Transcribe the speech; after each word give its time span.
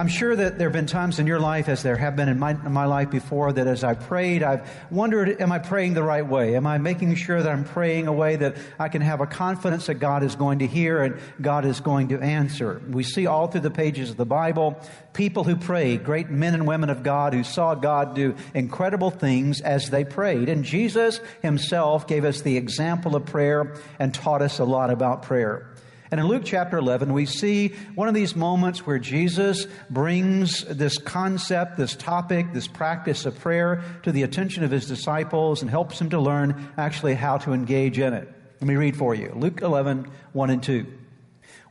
I'm 0.00 0.08
sure 0.08 0.34
that 0.34 0.56
there 0.56 0.68
have 0.68 0.72
been 0.72 0.86
times 0.86 1.18
in 1.18 1.26
your 1.26 1.40
life, 1.40 1.68
as 1.68 1.82
there 1.82 1.94
have 1.94 2.16
been 2.16 2.30
in 2.30 2.38
my, 2.38 2.52
in 2.52 2.72
my 2.72 2.86
life 2.86 3.10
before, 3.10 3.52
that 3.52 3.66
as 3.66 3.84
I 3.84 3.92
prayed, 3.92 4.42
I've 4.42 4.66
wondered, 4.90 5.42
am 5.42 5.52
I 5.52 5.58
praying 5.58 5.92
the 5.92 6.02
right 6.02 6.26
way? 6.26 6.56
Am 6.56 6.66
I 6.66 6.78
making 6.78 7.16
sure 7.16 7.42
that 7.42 7.52
I'm 7.52 7.64
praying 7.64 8.06
a 8.06 8.12
way 8.14 8.36
that 8.36 8.56
I 8.78 8.88
can 8.88 9.02
have 9.02 9.20
a 9.20 9.26
confidence 9.26 9.88
that 9.88 9.96
God 9.96 10.22
is 10.22 10.36
going 10.36 10.60
to 10.60 10.66
hear 10.66 11.02
and 11.02 11.20
God 11.42 11.66
is 11.66 11.80
going 11.80 12.08
to 12.08 12.18
answer? 12.18 12.80
We 12.88 13.02
see 13.02 13.26
all 13.26 13.48
through 13.48 13.60
the 13.60 13.70
pages 13.70 14.08
of 14.08 14.16
the 14.16 14.24
Bible 14.24 14.80
people 15.12 15.44
who 15.44 15.56
prayed, 15.56 16.02
great 16.02 16.30
men 16.30 16.54
and 16.54 16.66
women 16.66 16.88
of 16.88 17.02
God 17.02 17.34
who 17.34 17.44
saw 17.44 17.74
God 17.74 18.14
do 18.14 18.34
incredible 18.54 19.10
things 19.10 19.60
as 19.60 19.90
they 19.90 20.04
prayed. 20.04 20.48
And 20.48 20.64
Jesus 20.64 21.20
himself 21.42 22.06
gave 22.06 22.24
us 22.24 22.40
the 22.40 22.56
example 22.56 23.16
of 23.16 23.26
prayer 23.26 23.74
and 23.98 24.14
taught 24.14 24.40
us 24.40 24.60
a 24.60 24.64
lot 24.64 24.88
about 24.88 25.24
prayer. 25.24 25.69
And 26.10 26.18
in 26.18 26.26
Luke 26.26 26.42
chapter 26.44 26.76
11, 26.76 27.12
we 27.12 27.24
see 27.24 27.68
one 27.94 28.08
of 28.08 28.14
these 28.14 28.34
moments 28.34 28.84
where 28.84 28.98
Jesus 28.98 29.66
brings 29.90 30.64
this 30.64 30.98
concept, 30.98 31.76
this 31.76 31.94
topic, 31.94 32.52
this 32.52 32.66
practice 32.66 33.26
of 33.26 33.38
prayer 33.38 33.84
to 34.02 34.10
the 34.10 34.24
attention 34.24 34.64
of 34.64 34.72
his 34.72 34.86
disciples 34.86 35.62
and 35.62 35.70
helps 35.70 36.00
them 36.00 36.10
to 36.10 36.20
learn 36.20 36.72
actually 36.76 37.14
how 37.14 37.38
to 37.38 37.52
engage 37.52 37.98
in 37.98 38.12
it. 38.12 38.28
Let 38.60 38.66
me 38.66 38.74
read 38.74 38.96
for 38.96 39.14
you 39.14 39.32
Luke 39.36 39.62
11, 39.62 40.10
1 40.32 40.50
and 40.50 40.62
2. 40.62 40.99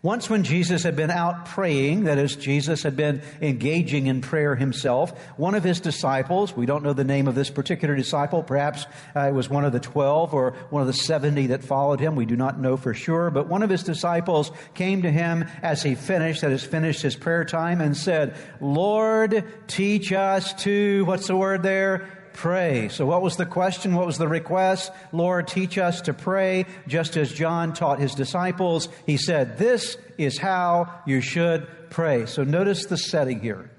Once, 0.02 0.30
when 0.30 0.44
Jesus 0.44 0.84
had 0.84 0.96
been 0.96 1.12
out 1.12 1.46
praying, 1.46 2.06
that 2.06 2.18
is, 2.18 2.38
Jesus 2.38 2.84
had 2.84 2.96
been 2.96 3.22
engaging 3.42 4.08
in 4.08 4.22
prayer 4.22 4.56
himself, 4.56 5.12
one 5.36 5.56
of 5.56 5.64
his 5.64 5.82
disciples, 5.82 6.56
we 6.56 6.66
don't 6.66 6.84
know 6.84 6.94
the 6.94 7.04
name 7.04 7.28
of 7.28 7.36
this 7.36 7.50
particular 7.50 7.98
disciple, 7.98 8.42
perhaps 8.42 8.86
uh, 9.14 9.28
it 9.28 9.34
was 9.34 9.50
one 9.50 9.66
of 9.66 9.74
the 9.74 9.80
twelve 9.80 10.34
or 10.34 10.52
one 10.70 10.82
of 10.82 10.88
the 10.88 10.94
seventy 10.94 11.48
that 11.48 11.66
followed 11.66 12.00
him, 12.00 12.16
we 12.16 12.26
do 12.26 12.38
not 12.38 12.58
know 12.58 12.78
for 12.78 12.94
sure, 12.94 13.30
but 13.30 13.48
one 13.48 13.62
of 13.62 13.70
his 13.70 13.84
disciples 13.84 14.52
came 14.74 15.02
to 15.02 15.12
him 15.12 15.44
as 15.62 15.84
he 15.84 15.96
finished, 15.96 16.42
that 16.42 16.52
is, 16.52 16.64
finished 16.64 17.02
his 17.02 17.18
prayer 17.18 17.44
time, 17.44 17.82
and 17.82 17.98
said, 17.98 18.38
Lord, 18.62 19.44
teach 19.68 20.14
us 20.14 20.54
to, 20.64 21.04
what's 21.06 21.28
the 21.28 21.36
word 21.36 21.62
there? 21.62 22.19
Pray. 22.40 22.88
So, 22.88 23.06
what 23.06 23.22
was 23.22 23.36
the 23.36 23.46
question? 23.46 23.96
What 23.96 24.06
was 24.06 24.18
the 24.18 24.28
request? 24.28 24.94
Lord, 25.12 25.50
teach 25.50 25.78
us 25.78 26.00
to 26.02 26.14
pray, 26.14 26.66
just 26.88 27.18
as 27.18 27.34
John 27.34 27.74
taught 27.74 28.00
his 28.00 28.16
disciples. 28.16 28.88
He 29.06 29.18
said, 29.18 29.58
This 29.58 29.98
is 30.18 30.38
how 30.38 31.02
you 31.06 31.20
should 31.20 31.68
pray. 31.90 32.26
So, 32.28 32.46
notice 32.46 32.86
the 32.86 32.98
setting 32.98 33.42
here. 33.42 33.70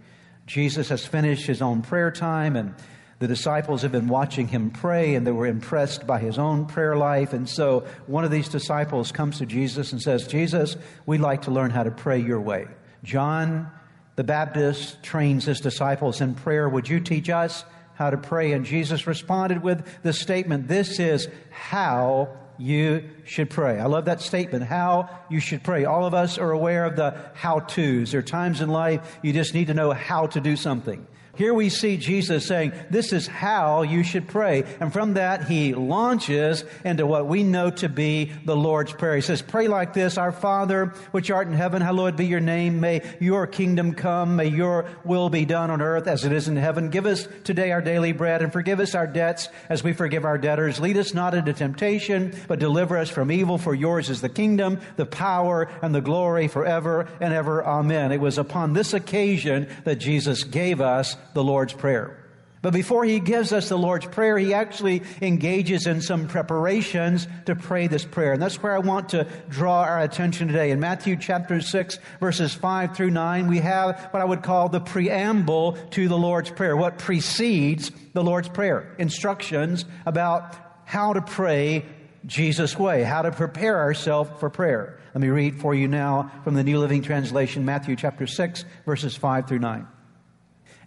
Jesus 0.47 0.91
has 0.91 1.07
finished 1.07 1.47
his 1.47 1.63
own 1.63 1.81
prayer 1.81 2.11
time, 2.11 2.55
and 2.55 2.75
the 3.19 3.29
disciples 3.29 3.81
have 3.81 3.93
been 3.93 4.09
watching 4.09 4.47
him 4.47 4.71
pray, 4.71 5.15
and 5.15 5.27
they 5.27 5.33
were 5.33 5.47
impressed 5.47 6.07
by 6.07 6.19
his 6.19 6.39
own 6.39 6.67
prayer 6.67 6.97
life. 6.97 7.33
And 7.33 7.49
so, 7.49 7.87
one 8.07 8.25
of 8.25 8.31
these 8.31 8.51
disciples 8.51 9.11
comes 9.11 9.39
to 9.39 9.47
Jesus 9.47 9.93
and 9.93 10.03
says, 10.03 10.27
Jesus, 10.27 10.77
we'd 11.07 11.23
like 11.23 11.43
to 11.43 11.51
learn 11.51 11.71
how 11.71 11.85
to 11.85 11.91
pray 11.91 12.19
your 12.19 12.41
way. 12.43 12.67
John 13.05 13.71
the 14.17 14.25
Baptist 14.25 15.03
trains 15.03 15.47
his 15.47 15.61
disciples 15.61 16.21
in 16.21 16.35
prayer. 16.35 16.69
Would 16.69 16.91
you 16.91 17.01
teach 17.01 17.31
us? 17.31 17.65
How 18.01 18.09
to 18.09 18.17
pray. 18.17 18.53
And 18.53 18.65
Jesus 18.65 19.07
responded 19.07 19.63
with 19.63 19.87
the 20.03 20.15
statement, 20.15 20.69
This 20.69 20.99
is 20.99 21.29
how 21.51 22.35
you 22.57 23.11
should 23.25 23.51
pray. 23.51 23.79
I 23.79 23.85
love 23.85 24.07
that 24.07 24.23
statement, 24.23 24.65
how 24.65 25.11
you 25.29 25.39
should 25.39 25.63
pray. 25.63 25.85
All 25.85 26.07
of 26.07 26.15
us 26.15 26.39
are 26.39 26.51
aware 26.51 26.87
of 26.87 26.97
the 26.97 27.15
how 27.35 27.61
to's. 27.61 28.13
There 28.13 28.21
are 28.21 28.23
times 28.23 28.63
in 28.63 28.71
life 28.71 29.19
you 29.23 29.35
just 29.35 29.53
need 29.53 29.67
to 29.67 29.75
know 29.75 29.93
how 29.93 30.29
to 30.29 30.41
do 30.41 30.57
something. 30.57 31.07
Here 31.37 31.55
we 31.55 31.69
see 31.69 31.97
Jesus 31.97 32.45
saying, 32.45 32.73
This 32.91 33.13
is 33.13 33.27
how 33.27 33.83
you 33.83 34.03
should 34.03 34.29
pray. 34.29 34.65
And 34.81 34.93
from 34.93 35.15
that, 35.15 35.47
he 35.47 35.75
launches 35.75 36.65
into 36.85 37.07
what 37.07 37.27
we 37.27 37.45
know 37.45 37.71
to 37.71 37.89
be 37.89 38.33
the 38.45 38.57
Lord's 38.57 38.93
Prayer. 38.93 39.15
He 39.15 39.23
says, 39.23 39.41
Pray 39.41 39.69
like 39.69 39.95
this 39.95 40.19
Our 40.19 40.33
Father, 40.33 40.87
which 41.13 41.31
art 41.31 41.47
in 41.47 41.55
heaven, 41.55 41.83
hallowed 41.83 42.17
be 42.17 42.27
your 42.27 42.41
name. 42.41 42.81
May 42.81 43.03
your 43.21 43.47
kingdom 43.47 43.95
come. 43.95 44.37
May 44.37 44.49
your 44.49 44.87
will 45.05 45.31
be 45.31 45.45
done 45.45 45.71
on 45.71 45.81
earth 45.81 46.09
as 46.09 46.25
it 46.25 46.33
is 46.33 46.49
in 46.49 46.57
heaven. 46.57 46.91
Give 46.91 47.07
us 47.07 47.29
today 47.45 47.71
our 47.71 47.81
daily 47.81 48.13
bread 48.13 48.43
and 48.43 48.53
forgive 48.53 48.81
us 48.81 48.95
our 48.95 49.07
debts 49.07 49.49
as 49.69 49.85
we 49.85 49.93
forgive 49.93 50.25
our 50.25 50.39
debtors. 50.39 50.81
Lead 50.81 50.97
us 50.97 51.15
not 51.15 51.35
into 51.35 51.53
temptation, 51.53 52.35
but 52.49 52.59
deliver 52.59 52.99
us 52.99 53.09
from 53.09 53.31
evil. 53.31 53.57
For 53.57 53.75
yours 53.75 54.11
is 54.11 54.21
the 54.21 54.29
kingdom, 54.29 54.81
the 54.97 55.07
power, 55.07 55.69
and 55.81 55.95
the 55.95 56.01
glory 56.01 56.49
forever 56.49 57.09
and 57.21 57.33
ever. 57.33 57.65
Amen. 57.65 58.11
It 58.11 58.21
was 58.21 58.37
upon 58.37 58.73
this 58.73 58.93
occasion 58.93 59.69
that 59.85 59.97
Jesus 59.97 60.43
gave 60.43 60.81
us 60.81 61.17
the 61.35 61.45
Lord's 61.45 61.73
Prayer. 61.73 62.17
But 62.63 62.75
before 62.75 63.05
he 63.05 63.21
gives 63.21 63.55
us 63.55 63.71
the 63.71 63.79
Lord's 63.79 64.05
Prayer, 64.05 64.37
he 64.37 64.53
actually 64.53 65.03
engages 65.23 65.87
in 65.87 66.03
some 66.03 66.29
preparations 66.29 67.27
to 67.47 67.57
pray 67.57 67.87
this 67.87 68.05
prayer. 68.05 68.35
And 68.35 68.43
that's 68.43 68.63
where 68.63 68.75
I 68.75 68.81
want 68.81 69.11
to 69.11 69.27
draw 69.49 69.81
our 69.81 70.03
attention 70.03 70.49
today. 70.49 70.71
In 70.71 70.79
Matthew 70.79 71.17
chapter 71.17 71.63
6, 71.63 71.99
verses 72.21 72.53
5 72.53 72.95
through 72.95 73.13
9, 73.13 73.47
we 73.47 73.59
have 73.59 74.09
what 74.11 74.21
I 74.21 74.27
would 74.27 74.43
call 74.43 74.69
the 74.69 74.81
preamble 74.81 75.73
to 75.93 76.07
the 76.07 76.19
Lord's 76.19 76.51
Prayer, 76.51 76.77
what 76.77 76.99
precedes 76.99 77.91
the 78.13 78.23
Lord's 78.23 78.51
Prayer. 78.51 78.95
Instructions 78.99 79.87
about 80.05 80.55
how 80.85 81.15
to 81.15 81.23
pray 81.23 81.87
Jesus' 82.27 82.79
way, 82.79 83.05
how 83.05 83.23
to 83.23 83.33
prepare 83.33 83.79
ourselves 83.79 84.31
for 84.39 84.51
prayer. 84.51 85.01
Let 85.15 85.23
me 85.23 85.29
read 85.29 85.59
for 85.59 85.75
you 85.75 85.89
now 85.89 86.31
from 86.45 86.55
the 86.55 86.63
New 86.63 86.79
Living 86.79 87.01
Translation, 87.01 87.65
Matthew 87.65 87.97
chapter 87.97 88.27
6, 88.27 88.67
verses 88.85 89.17
5 89.17 89.49
through 89.49 89.61
9. 89.61 89.87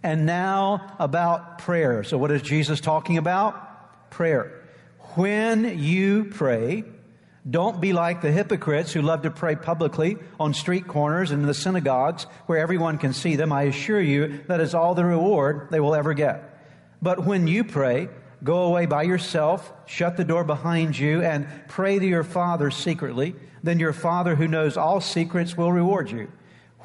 And 0.04 0.26
now 0.26 0.94
about 1.00 1.58
prayer. 1.60 2.04
So, 2.04 2.18
what 2.18 2.30
is 2.30 2.42
Jesus 2.42 2.78
talking 2.78 3.16
about? 3.16 4.10
Prayer. 4.10 4.62
When 5.14 5.78
you 5.78 6.26
pray, 6.26 6.84
don't 7.48 7.80
be 7.80 7.94
like 7.94 8.20
the 8.20 8.30
hypocrites 8.30 8.92
who 8.92 9.00
love 9.00 9.22
to 9.22 9.30
pray 9.30 9.56
publicly 9.56 10.18
on 10.38 10.52
street 10.52 10.86
corners 10.86 11.30
and 11.30 11.40
in 11.40 11.46
the 11.46 11.54
synagogues 11.54 12.24
where 12.44 12.58
everyone 12.58 12.98
can 12.98 13.14
see 13.14 13.36
them. 13.36 13.50
I 13.50 13.62
assure 13.62 14.00
you 14.00 14.40
that 14.46 14.60
is 14.60 14.74
all 14.74 14.94
the 14.94 15.06
reward 15.06 15.68
they 15.70 15.80
will 15.80 15.94
ever 15.94 16.12
get. 16.12 16.54
But 17.00 17.24
when 17.24 17.46
you 17.46 17.64
pray, 17.64 18.08
go 18.42 18.64
away 18.64 18.84
by 18.84 19.04
yourself, 19.04 19.72
shut 19.86 20.18
the 20.18 20.24
door 20.24 20.44
behind 20.44 20.98
you, 20.98 21.22
and 21.22 21.48
pray 21.68 21.98
to 21.98 22.06
your 22.06 22.24
Father 22.24 22.70
secretly. 22.70 23.34
Then 23.62 23.78
your 23.78 23.94
Father 23.94 24.34
who 24.34 24.48
knows 24.48 24.76
all 24.76 25.00
secrets 25.00 25.56
will 25.56 25.72
reward 25.72 26.10
you. 26.10 26.30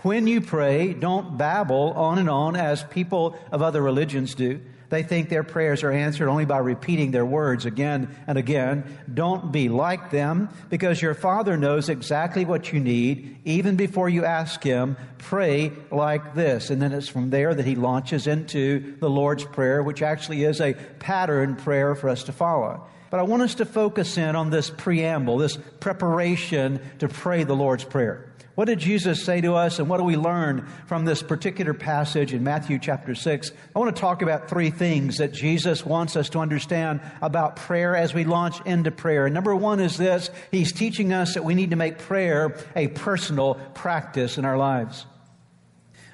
When 0.02 0.28
you 0.28 0.40
pray, 0.40 0.94
don't 0.94 1.38
babble 1.38 1.92
on 1.92 2.20
and 2.20 2.30
on 2.30 2.56
as 2.56 2.84
people 2.84 3.38
of 3.52 3.62
other 3.62 3.82
religions 3.82 4.34
do. 4.34 4.62
They 4.90 5.04
think 5.04 5.30
their 5.30 5.44
prayers 5.44 5.84
are 5.84 5.92
answered 5.92 6.30
only 6.30 6.46
by 6.46 6.58
repeating 6.58 7.12
their 7.12 7.26
words 7.26 7.66
again 7.66 8.16
and 8.26 8.38
again. 8.38 8.84
Don't 9.14 9.52
be 9.52 9.70
like 9.70 10.10
them 10.10 10.50
because 10.70 11.02
your 11.02 11.14
Father 11.14 11.58
knows 11.58 11.90
exactly 11.90 12.44
what 12.44 12.74
you 12.74 12.80
need 12.80 13.38
even 13.46 13.76
before 13.76 14.10
you 14.10 14.26
ask 14.26 14.64
Him. 14.64 14.98
Pray 15.20 15.72
like 15.92 16.34
this. 16.34 16.72
And 16.72 16.82
then 16.82 16.92
it's 16.92 17.08
from 17.08 17.30
there 17.30 17.54
that 17.54 17.66
He 17.66 17.76
launches 17.76 18.26
into 18.26 18.96
the 19.00 19.10
Lord's 19.10 19.44
Prayer, 19.44 19.84
which 19.84 20.02
actually 20.02 20.44
is 20.44 20.60
a 20.60 20.74
pattern 21.00 21.56
prayer 21.56 21.94
for 21.94 22.10
us 22.10 22.24
to 22.24 22.32
follow. 22.32 22.88
But 23.12 23.20
I 23.20 23.24
want 23.24 23.44
us 23.44 23.56
to 23.56 23.66
focus 23.66 24.18
in 24.18 24.36
on 24.36 24.50
this 24.50 24.70
preamble, 24.70 25.38
this 25.38 25.58
preparation 25.80 26.80
to 27.00 27.08
pray 27.08 27.44
the 27.44 27.56
Lord's 27.56 27.84
Prayer. 27.84 28.29
What 28.60 28.68
did 28.68 28.80
Jesus 28.80 29.24
say 29.24 29.40
to 29.40 29.56
us, 29.56 29.80
and 29.80 29.88
what 29.88 30.00
do 30.00 30.04
we 30.04 30.18
learn 30.18 30.68
from 30.86 31.06
this 31.06 31.22
particular 31.22 31.74
passage 31.74 32.34
in 32.34 32.44
Matthew 32.44 32.78
chapter 32.78 33.16
6? 33.16 33.52
I 33.74 33.80
want 33.80 33.96
to 33.96 34.02
talk 34.02 34.22
about 34.22 34.50
three 34.50 34.70
things 34.70 35.20
that 35.20 35.32
Jesus 35.32 35.86
wants 35.86 36.18
us 36.18 36.28
to 36.32 36.40
understand 36.40 37.00
about 37.22 37.56
prayer 37.56 37.96
as 37.96 38.14
we 38.14 38.26
launch 38.26 38.60
into 38.66 38.92
prayer. 38.92 39.30
Number 39.30 39.56
one 39.56 39.80
is 39.80 39.96
this 39.96 40.30
He's 40.52 40.74
teaching 40.74 41.14
us 41.14 41.36
that 41.36 41.46
we 41.46 41.56
need 41.56 41.70
to 41.70 41.78
make 41.78 42.00
prayer 42.00 42.58
a 42.76 42.90
personal 42.90 43.56
practice 43.76 44.38
in 44.38 44.44
our 44.44 44.58
lives. 44.58 45.06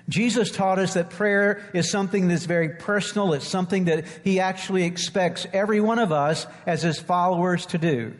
Jesus 0.07 0.51
taught 0.51 0.77
us 0.77 0.93
that 0.93 1.09
prayer 1.09 1.67
is 1.73 1.89
something 1.89 2.27
that's 2.27 2.45
very 2.45 2.69
personal. 2.69 3.33
It's 3.33 3.47
something 3.47 3.85
that 3.85 4.05
he 4.23 4.39
actually 4.39 4.83
expects 4.83 5.47
every 5.51 5.81
one 5.81 5.97
of 5.97 6.11
us 6.11 6.45
as 6.67 6.83
his 6.83 6.99
followers 6.99 7.65
to 7.67 7.79
do. 7.79 8.13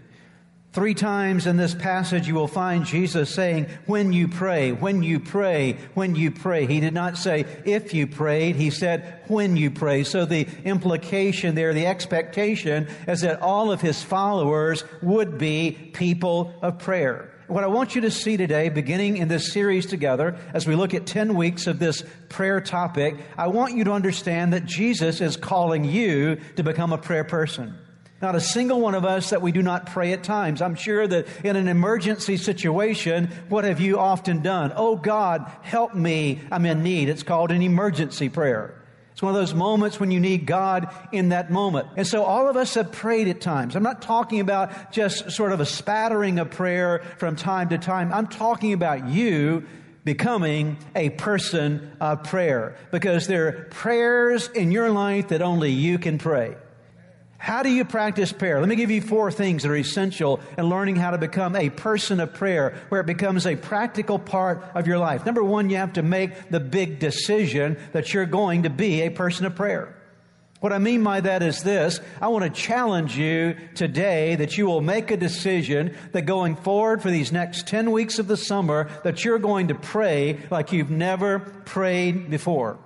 Three 0.76 0.94
times 0.94 1.48
in 1.48 1.56
this 1.56 1.74
passage, 1.74 2.28
you 2.28 2.36
will 2.36 2.50
find 2.50 2.84
Jesus 2.84 3.34
saying, 3.34 3.68
when 3.86 4.12
you 4.12 4.28
pray, 4.28 4.74
when 4.74 5.04
you 5.04 5.22
pray, 5.22 5.78
when 5.94 6.16
you 6.16 6.32
pray. 6.32 6.66
He 6.66 6.82
did 6.82 6.94
not 6.94 7.18
say, 7.18 7.46
if 7.64 7.94
you 7.94 8.08
prayed. 8.08 8.58
He 8.58 8.72
said, 8.72 9.22
when 9.30 9.56
you 9.56 9.72
pray. 9.72 10.04
So 10.04 10.26
the 10.26 10.46
implication 10.66 11.56
there, 11.56 11.74
the 11.74 11.88
expectation 11.88 12.90
is 13.08 13.22
that 13.22 13.42
all 13.42 13.72
of 13.72 13.80
his 13.80 14.04
followers 14.04 14.84
would 15.02 15.38
be 15.38 15.72
people 15.94 16.54
of 16.62 16.78
prayer. 16.80 17.32
What 17.48 17.64
I 17.64 17.68
want 17.68 17.96
you 17.96 18.02
to 18.02 18.12
see 18.12 18.36
today, 18.36 18.68
beginning 18.68 19.16
in 19.16 19.30
this 19.30 19.54
series 19.54 19.86
together, 19.86 20.38
as 20.54 20.68
we 20.68 20.76
look 20.76 20.94
at 20.94 21.06
10 21.06 21.36
weeks 21.36 21.68
of 21.68 21.80
this 21.80 22.04
prayer 22.28 22.60
topic, 22.60 23.16
I 23.38 23.48
want 23.48 23.78
you 23.78 23.86
to 23.86 23.94
understand 23.94 24.52
that 24.52 24.66
Jesus 24.66 25.22
is 25.22 25.38
calling 25.38 25.86
you 25.86 26.36
to 26.58 26.64
become 26.64 26.92
a 26.92 26.98
prayer 26.98 27.24
person. 27.24 27.78
Not 28.26 28.34
a 28.34 28.42
single 28.42 28.82
one 28.82 28.96
of 28.96 29.06
us 29.06 29.30
that 29.30 29.44
we 29.44 29.52
do 29.52 29.62
not 29.62 29.86
pray 29.86 30.12
at 30.12 30.24
times. 30.24 30.60
I'm 30.60 30.74
sure 30.74 31.06
that 31.06 31.28
in 31.46 31.56
an 31.56 31.68
emergency 31.68 32.38
situation, 32.38 33.30
what 33.50 33.66
have 33.66 33.80
you 33.80 34.00
often 34.00 34.42
done? 34.42 34.74
Oh 34.76 34.96
God, 34.96 35.46
help 35.62 35.94
me. 35.94 36.42
I'm 36.52 36.66
in 36.66 36.82
need. 36.82 37.08
It's 37.08 37.22
called 37.22 37.52
an 37.52 37.62
emergency 37.62 38.30
prayer. 38.30 38.82
It's 39.12 39.22
one 39.22 39.36
of 39.36 39.40
those 39.40 39.54
moments 39.54 40.00
when 40.00 40.10
you 40.10 40.20
need 40.20 40.48
God 40.48 40.92
in 41.12 41.30
that 41.30 41.52
moment. 41.52 41.88
And 41.98 42.08
so 42.08 42.24
all 42.24 42.50
of 42.50 42.58
us 42.58 42.74
have 42.74 42.92
prayed 42.92 43.28
at 43.28 43.42
times. 43.42 43.76
I'm 43.76 43.84
not 43.84 44.02
talking 44.02 44.40
about 44.40 44.92
just 44.92 45.30
sort 45.30 45.52
of 45.52 45.60
a 45.60 45.66
spattering 45.66 46.40
of 46.40 46.50
prayer 46.50 47.04
from 47.20 47.36
time 47.36 47.70
to 47.70 47.78
time. 47.78 48.12
I'm 48.12 48.26
talking 48.26 48.74
about 48.74 49.08
you 49.08 49.68
becoming 50.04 50.78
a 50.96 51.12
person 51.12 51.96
of 52.02 52.24
prayer 52.24 52.76
because 52.90 53.28
there 53.28 53.48
are 53.50 53.52
prayers 53.70 54.48
in 54.48 54.72
your 54.72 54.90
life 54.90 55.28
that 55.28 55.44
only 55.44 55.70
you 55.70 56.00
can 56.00 56.18
pray. 56.18 56.56
How 57.38 57.64
do 57.64 57.70
you 57.70 57.86
practice 57.86 58.32
prayer? 58.32 58.60
Let 58.60 58.70
me 58.70 58.76
give 58.76 58.90
you 58.90 59.02
four 59.02 59.32
things 59.32 59.64
that 59.64 59.70
are 59.70 59.76
essential 59.76 60.40
in 60.58 60.70
learning 60.70 60.96
how 60.96 61.12
to 61.12 61.18
become 61.18 61.56
a 61.56 61.70
person 61.70 62.20
of 62.20 62.34
prayer, 62.34 62.76
where 62.90 63.02
it 63.02 63.08
becomes 63.08 63.46
a 63.46 63.56
practical 63.56 64.18
part 64.18 64.64
of 64.74 64.88
your 64.88 64.98
life. 64.98 65.26
Number 65.26 65.44
one, 65.44 65.70
you 65.70 65.78
have 65.78 65.94
to 65.94 66.04
make 66.04 66.50
the 66.50 66.60
big 66.60 67.00
decision 67.00 67.78
that 67.92 68.14
you're 68.14 68.26
going 68.26 68.64
to 68.64 68.70
be 68.70 69.02
a 69.02 69.10
person 69.10 69.46
of 69.46 69.56
prayer. 69.56 69.96
What 70.62 70.74
I 70.74 70.80
mean 70.80 71.04
by 71.04 71.22
that 71.22 71.44
is 71.44 71.62
this 71.62 72.00
I 72.22 72.30
want 72.30 72.46
to 72.46 72.62
challenge 72.62 73.16
you 73.18 73.56
today 73.76 74.36
that 74.38 74.58
you 74.58 74.66
will 74.66 74.82
make 74.82 75.12
a 75.12 75.18
decision 75.18 75.96
that 76.14 76.26
going 76.26 76.56
forward 76.56 77.04
for 77.04 77.12
these 77.12 77.32
next 77.32 77.68
10 77.68 77.92
weeks 77.92 78.18
of 78.18 78.28
the 78.28 78.38
summer, 78.38 78.90
that 79.04 79.24
you're 79.24 79.38
going 79.38 79.68
to 79.68 79.76
pray 79.76 80.40
like 80.50 80.72
you've 80.72 80.90
never 80.90 81.40
prayed 81.40 82.32
before. 82.32 82.80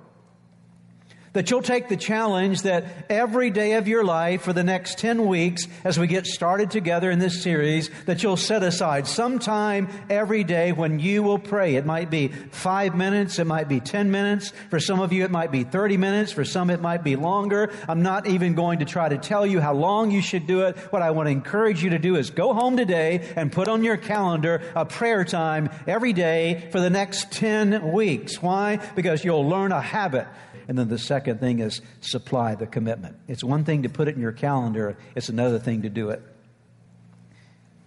That 1.34 1.52
you'll 1.52 1.62
take 1.62 1.90
the 1.90 1.98
challenge 1.98 2.64
that 2.64 2.86
every 3.10 3.52
day 3.52 3.74
of 3.74 3.88
your 3.88 4.04
life 4.04 4.42
for 4.42 4.54
the 4.54 4.64
next 4.64 4.98
10 4.98 5.28
weeks, 5.28 5.68
as 5.84 6.00
we 6.00 6.08
get 6.08 6.26
started 6.26 6.72
together 6.72 7.12
in 7.12 7.20
this 7.20 7.44
series, 7.44 7.92
that 8.06 8.24
you'll 8.24 8.38
set 8.38 8.64
aside 8.64 9.06
some 9.06 9.38
time 9.38 9.90
every 10.10 10.44
day 10.44 10.72
when 10.72 11.00
you 11.00 11.22
will 11.22 11.38
pray. 11.38 11.76
It 11.76 11.86
might 11.86 12.10
be 12.10 12.30
five 12.30 12.96
minutes, 12.96 13.38
it 13.38 13.46
might 13.46 13.68
be 13.68 13.80
10 13.80 14.10
minutes. 14.10 14.54
For 14.70 14.80
some 14.80 15.00
of 15.00 15.14
you, 15.14 15.24
it 15.24 15.32
might 15.32 15.52
be 15.52 15.64
30 15.64 15.98
minutes. 15.98 16.32
For 16.32 16.44
some, 16.44 16.72
it 16.72 16.82
might 16.82 17.04
be 17.04 17.16
longer. 17.16 17.72
I'm 17.88 18.02
not 18.02 18.26
even 18.26 18.56
going 18.56 18.80
to 18.80 18.86
try 18.86 19.08
to 19.08 19.18
tell 19.18 19.46
you 19.46 19.60
how 19.62 19.74
long 19.74 20.10
you 20.10 20.22
should 20.22 20.48
do 20.48 20.62
it. 20.62 20.78
What 20.92 21.04
I 21.04 21.12
want 21.12 21.28
to 21.28 21.32
encourage 21.32 21.84
you 21.84 21.92
to 21.92 22.00
do 22.00 22.16
is 22.16 22.32
go 22.32 22.54
home 22.54 22.76
today 22.76 23.32
and 23.36 23.52
put 23.52 23.68
on 23.68 23.84
your 23.84 23.98
calendar 23.98 24.62
a 24.76 24.86
prayer 24.86 25.24
time 25.24 25.70
every 25.86 26.14
day 26.14 26.70
for 26.72 26.80
the 26.80 26.90
next 26.90 27.32
10 27.32 27.92
weeks. 27.92 28.42
Why? 28.42 28.78
Because 28.96 29.24
you'll 29.24 29.48
learn 29.48 29.72
a 29.72 29.82
habit 29.82 30.28
and 30.70 30.78
then 30.78 30.88
the 30.88 31.00
second 31.00 31.40
thing 31.40 31.60
is 31.60 31.82
supply 32.00 32.54
the 32.54 32.68
commitment. 32.68 33.18
It's 33.28 33.44
one 33.44 33.66
thing 33.66 33.84
to 33.84 33.90
put 33.90 34.08
it 34.08 34.14
in 34.14 34.22
your 34.22 34.32
calendar, 34.32 34.96
it's 35.16 35.28
another 35.28 35.58
thing 35.58 35.82
to 35.82 35.90
do 35.90 36.12
it. 36.12 36.22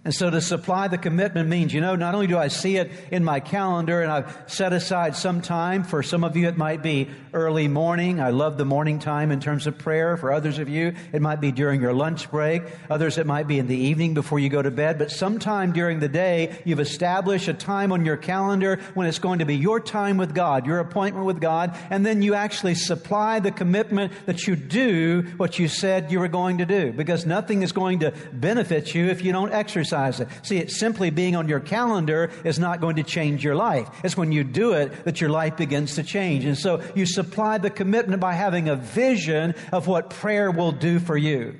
And 0.05 0.13
so 0.13 0.29
to 0.29 0.41
supply 0.41 0.89
the 0.89 0.97
commitment 0.97 1.47
means, 1.47 1.73
you 1.73 1.79
know, 1.79 1.95
not 1.95 2.13
only 2.13 2.27
do 2.27 2.37
I 2.37 2.49
see 2.49 2.75
it 2.75 2.91
in 3.09 3.23
my 3.23 3.39
calendar 3.39 4.01
and 4.01 4.11
I've 4.11 4.43
set 4.47 4.73
aside 4.73 5.15
some 5.15 5.41
time, 5.41 5.85
for 5.85 6.03
some 6.03 6.25
of 6.25 6.35
you 6.35 6.49
it 6.49 6.57
might 6.57 6.83
be 6.83 7.07
early 7.31 7.69
morning. 7.69 8.19
I 8.19 8.31
love 8.31 8.57
the 8.57 8.65
morning 8.65 8.99
time 8.99 9.31
in 9.31 9.39
terms 9.39 9.65
of 9.65 9.77
prayer. 9.77 10.17
For 10.17 10.33
others 10.33 10.59
of 10.59 10.67
you, 10.67 10.93
it 11.13 11.21
might 11.21 11.39
be 11.39 11.53
during 11.53 11.79
your 11.79 11.93
lunch 11.93 12.29
break. 12.29 12.63
Others, 12.89 13.17
it 13.17 13.25
might 13.25 13.47
be 13.47 13.59
in 13.59 13.67
the 13.67 13.77
evening 13.77 14.13
before 14.13 14.39
you 14.39 14.49
go 14.49 14.61
to 14.61 14.71
bed. 14.71 14.99
But 14.99 15.09
sometime 15.09 15.71
during 15.71 16.01
the 16.01 16.09
day, 16.09 16.61
you've 16.65 16.81
established 16.81 17.47
a 17.47 17.53
time 17.53 17.93
on 17.93 18.03
your 18.03 18.17
calendar 18.17 18.81
when 18.95 19.07
it's 19.07 19.19
going 19.19 19.39
to 19.39 19.45
be 19.45 19.55
your 19.55 19.79
time 19.79 20.17
with 20.17 20.35
God, 20.35 20.65
your 20.65 20.79
appointment 20.79 21.25
with 21.25 21.39
God. 21.39 21.77
And 21.89 22.05
then 22.05 22.21
you 22.21 22.33
actually 22.33 22.75
supply 22.75 23.39
the 23.39 23.51
commitment 23.51 24.11
that 24.25 24.47
you 24.47 24.57
do 24.57 25.21
what 25.37 25.59
you 25.59 25.69
said 25.69 26.11
you 26.11 26.19
were 26.19 26.27
going 26.27 26.57
to 26.57 26.65
do. 26.65 26.91
Because 26.91 27.25
nothing 27.25 27.61
is 27.61 27.71
going 27.71 27.99
to 27.99 28.11
benefit 28.33 28.93
you 28.93 29.05
if 29.05 29.23
you 29.23 29.31
don't 29.31 29.53
exercise 29.53 29.92
exercise 29.93 30.19
it. 30.19 30.45
See, 30.45 30.57
it's 30.57 30.77
simply 30.77 31.09
being 31.09 31.35
on 31.35 31.47
your 31.47 31.59
calendar 31.59 32.31
is 32.43 32.59
not 32.59 32.81
going 32.81 32.97
to 32.97 33.03
change 33.03 33.43
your 33.43 33.55
life. 33.55 33.87
It's 34.03 34.17
when 34.17 34.31
you 34.31 34.43
do 34.43 34.73
it 34.73 35.05
that 35.05 35.21
your 35.21 35.29
life 35.29 35.57
begins 35.57 35.95
to 35.95 36.03
change. 36.03 36.45
And 36.45 36.57
so 36.57 36.81
you 36.95 37.05
supply 37.05 37.57
the 37.57 37.69
commitment 37.69 38.19
by 38.21 38.33
having 38.33 38.69
a 38.69 38.75
vision 38.75 39.55
of 39.71 39.87
what 39.87 40.09
prayer 40.09 40.51
will 40.51 40.71
do 40.71 40.99
for 40.99 41.17
you. 41.17 41.57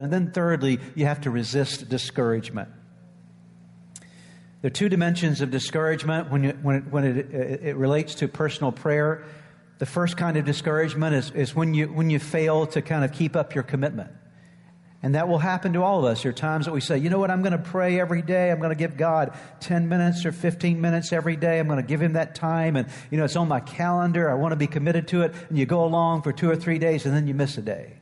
And 0.00 0.12
then 0.12 0.32
thirdly, 0.32 0.80
you 0.94 1.06
have 1.06 1.22
to 1.22 1.30
resist 1.30 1.88
discouragement. 1.88 2.68
There 4.60 4.68
are 4.68 4.70
two 4.70 4.88
dimensions 4.88 5.40
of 5.40 5.50
discouragement 5.50 6.30
when, 6.30 6.44
you, 6.44 6.58
when, 6.62 6.76
it, 6.76 6.84
when 6.90 7.04
it, 7.04 7.34
it, 7.34 7.76
relates 7.76 8.14
to 8.16 8.28
personal 8.28 8.72
prayer. 8.72 9.24
The 9.78 9.86
first 9.86 10.16
kind 10.16 10.38
of 10.38 10.46
discouragement 10.46 11.14
is, 11.14 11.30
is 11.32 11.54
when, 11.54 11.74
you, 11.74 11.88
when 11.88 12.08
you 12.08 12.18
fail 12.18 12.66
to 12.68 12.80
kind 12.80 13.04
of 13.04 13.12
keep 13.12 13.36
up 13.36 13.54
your 13.54 13.64
commitment. 13.64 14.10
And 15.04 15.16
that 15.16 15.28
will 15.28 15.38
happen 15.38 15.74
to 15.74 15.82
all 15.82 15.98
of 15.98 16.06
us. 16.06 16.22
There 16.22 16.30
are 16.30 16.32
times 16.32 16.64
that 16.64 16.72
we 16.72 16.80
say, 16.80 16.96
you 16.96 17.10
know 17.10 17.18
what, 17.18 17.30
I'm 17.30 17.42
going 17.42 17.52
to 17.52 17.58
pray 17.58 18.00
every 18.00 18.22
day. 18.22 18.50
I'm 18.50 18.56
going 18.56 18.70
to 18.70 18.74
give 18.74 18.96
God 18.96 19.36
10 19.60 19.86
minutes 19.86 20.24
or 20.24 20.32
15 20.32 20.80
minutes 20.80 21.12
every 21.12 21.36
day. 21.36 21.58
I'm 21.58 21.66
going 21.66 21.76
to 21.76 21.86
give 21.86 22.00
Him 22.00 22.14
that 22.14 22.34
time. 22.34 22.74
And, 22.74 22.88
you 23.10 23.18
know, 23.18 23.24
it's 23.24 23.36
on 23.36 23.46
my 23.46 23.60
calendar. 23.60 24.30
I 24.30 24.34
want 24.34 24.52
to 24.52 24.56
be 24.56 24.66
committed 24.66 25.06
to 25.08 25.20
it. 25.20 25.34
And 25.50 25.58
you 25.58 25.66
go 25.66 25.84
along 25.84 26.22
for 26.22 26.32
two 26.32 26.48
or 26.48 26.56
three 26.56 26.78
days 26.78 27.04
and 27.04 27.14
then 27.14 27.26
you 27.26 27.34
miss 27.34 27.58
a 27.58 27.60
day 27.60 27.98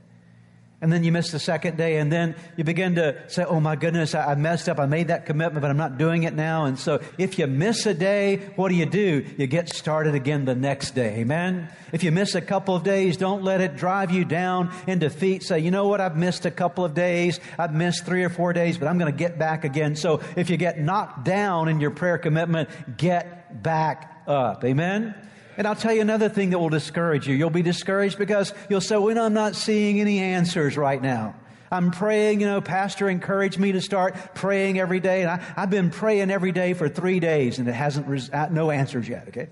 and 0.83 0.93
then 0.93 1.05
you 1.05 1.13
miss 1.13 1.31
the 1.31 1.39
second 1.39 1.77
day, 1.77 1.99
and 1.99 2.13
then 2.13 2.35
you 2.57 2.65
begin 2.65 2.97
to 2.97 3.17
say, 3.29 3.45
Oh 3.45 3.61
my 3.61 3.77
goodness, 3.77 4.17
I, 4.17 4.35
messed 4.35 4.69
up. 4.69 4.81
I 4.81 4.87
made 4.87 5.09
that 5.09 5.27
commitment, 5.27 5.63
but 5.63 5.71
I'm 5.71 5.77
not 5.77 5.97
doing 5.97 6.25
it 6.25 6.35
now. 6.35 6.65
And 6.65 6.77
so 6.77 7.01
if 7.19 7.39
you 7.39 7.47
miss 7.47 7.87
a 7.87 7.95
day, 7.95 8.39
what 8.57 8.69
do 8.69 8.75
you 8.75 8.87
do? 8.87 9.25
You 9.39 9.47
get 9.47 9.69
started 9.69 10.17
again 10.17 10.45
the 10.45 10.57
next 10.57 10.97
day. 10.97 11.21
Amen? 11.21 11.69
If 11.93 12.03
you 12.03 12.11
miss 12.11 12.35
a 12.35 12.41
couple 12.41 12.75
of 12.75 12.83
days, 12.83 13.17
don't 13.17 13.45
let 13.45 13.61
it 13.61 13.77
drive 13.77 14.11
you 14.11 14.25
down 14.25 14.75
in 14.89 14.99
defeat. 14.99 15.45
Say, 15.45 15.61
you 15.61 15.71
know 15.71 15.87
what? 15.87 16.01
I've 16.01 16.17
missed 16.17 16.47
a 16.47 16.51
couple 16.51 16.85
of 16.85 16.95
days. 16.95 17.39
I've 17.57 17.73
missed 17.73 18.05
three 18.05 18.25
or 18.25 18.31
four 18.31 18.53
days, 18.53 18.77
but 18.77 18.89
I'm 18.89 18.99
going 18.99 19.13
to 19.13 19.17
get 19.17 19.39
back 19.39 19.65
again. 19.65 19.95
So 19.95 20.21
if 20.35 20.51
you 20.51 20.57
get 20.57 20.81
knocked 20.81 21.25
down 21.25 21.69
in 21.69 21.79
your 21.79 21.93
prayer 21.93 22.19
commitment, 22.19 22.69
get 22.97 23.63
back 23.63 24.25
up. 24.27 24.65
Amen? 24.65 25.15
And 25.57 25.67
I'll 25.67 25.77
tell 25.77 25.93
you 25.93 26.01
another 26.01 26.29
thing 26.29 26.51
that 26.51 26.59
will 26.59 26.71
discourage 26.71 27.27
you. 27.29 27.35
You'll 27.35 27.51
be 27.51 27.63
discouraged 27.63 28.19
because 28.19 28.55
you'll 28.69 28.81
say, 28.81 28.97
well, 28.97 29.19
I'm 29.19 29.35
not 29.35 29.55
seeing 29.55 30.01
any 30.01 30.21
answers 30.21 30.77
right 30.77 31.01
now. 31.01 31.35
I'm 31.71 31.91
praying, 31.91 32.41
you 32.41 32.47
know, 32.47 32.61
Pastor 32.61 33.09
encouraged 33.09 33.59
me 33.59 33.73
to 33.73 33.81
start 33.81 34.15
praying 34.35 34.79
every 34.79 35.01
day. 35.01 35.23
And 35.23 35.31
I, 35.31 35.37
have 35.61 35.71
been 35.71 35.91
praying 35.91 36.31
every 36.31 36.53
day 36.53 36.75
for 36.75 36.89
three 36.89 37.19
days 37.19 37.59
and 37.59 37.67
it 37.67 37.73
hasn't, 37.73 38.07
res- 38.07 38.31
uh, 38.31 38.49
no 38.51 38.71
answers 38.71 39.09
yet, 39.09 39.29
okay? 39.29 39.49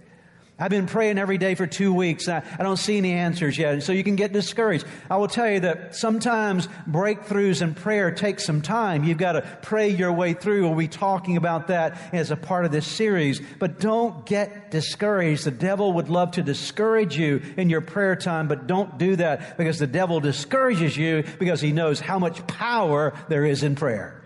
I've 0.60 0.70
been 0.70 0.86
praying 0.86 1.16
every 1.16 1.38
day 1.38 1.54
for 1.54 1.66
two 1.66 1.94
weeks. 1.94 2.28
I, 2.28 2.42
I 2.58 2.62
don't 2.62 2.76
see 2.76 2.98
any 2.98 3.12
answers 3.12 3.56
yet. 3.56 3.82
So 3.82 3.92
you 3.92 4.04
can 4.04 4.14
get 4.14 4.34
discouraged. 4.34 4.84
I 5.10 5.16
will 5.16 5.26
tell 5.26 5.48
you 5.48 5.60
that 5.60 5.96
sometimes 5.96 6.68
breakthroughs 6.86 7.62
in 7.62 7.74
prayer 7.74 8.10
take 8.10 8.40
some 8.40 8.60
time. 8.60 9.02
You've 9.02 9.16
got 9.16 9.32
to 9.32 9.42
pray 9.62 9.88
your 9.88 10.12
way 10.12 10.34
through. 10.34 10.68
We'll 10.68 10.76
be 10.76 10.86
talking 10.86 11.38
about 11.38 11.68
that 11.68 11.98
as 12.12 12.30
a 12.30 12.36
part 12.36 12.66
of 12.66 12.72
this 12.72 12.86
series. 12.86 13.40
But 13.58 13.80
don't 13.80 14.26
get 14.26 14.70
discouraged. 14.70 15.44
The 15.44 15.50
devil 15.50 15.94
would 15.94 16.10
love 16.10 16.32
to 16.32 16.42
discourage 16.42 17.16
you 17.16 17.40
in 17.56 17.70
your 17.70 17.80
prayer 17.80 18.14
time, 18.14 18.46
but 18.46 18.66
don't 18.66 18.98
do 18.98 19.16
that 19.16 19.56
because 19.56 19.78
the 19.78 19.86
devil 19.86 20.20
discourages 20.20 20.94
you 20.94 21.24
because 21.38 21.62
he 21.62 21.72
knows 21.72 22.00
how 22.00 22.18
much 22.18 22.46
power 22.46 23.14
there 23.28 23.46
is 23.46 23.62
in 23.62 23.76
prayer. 23.76 24.19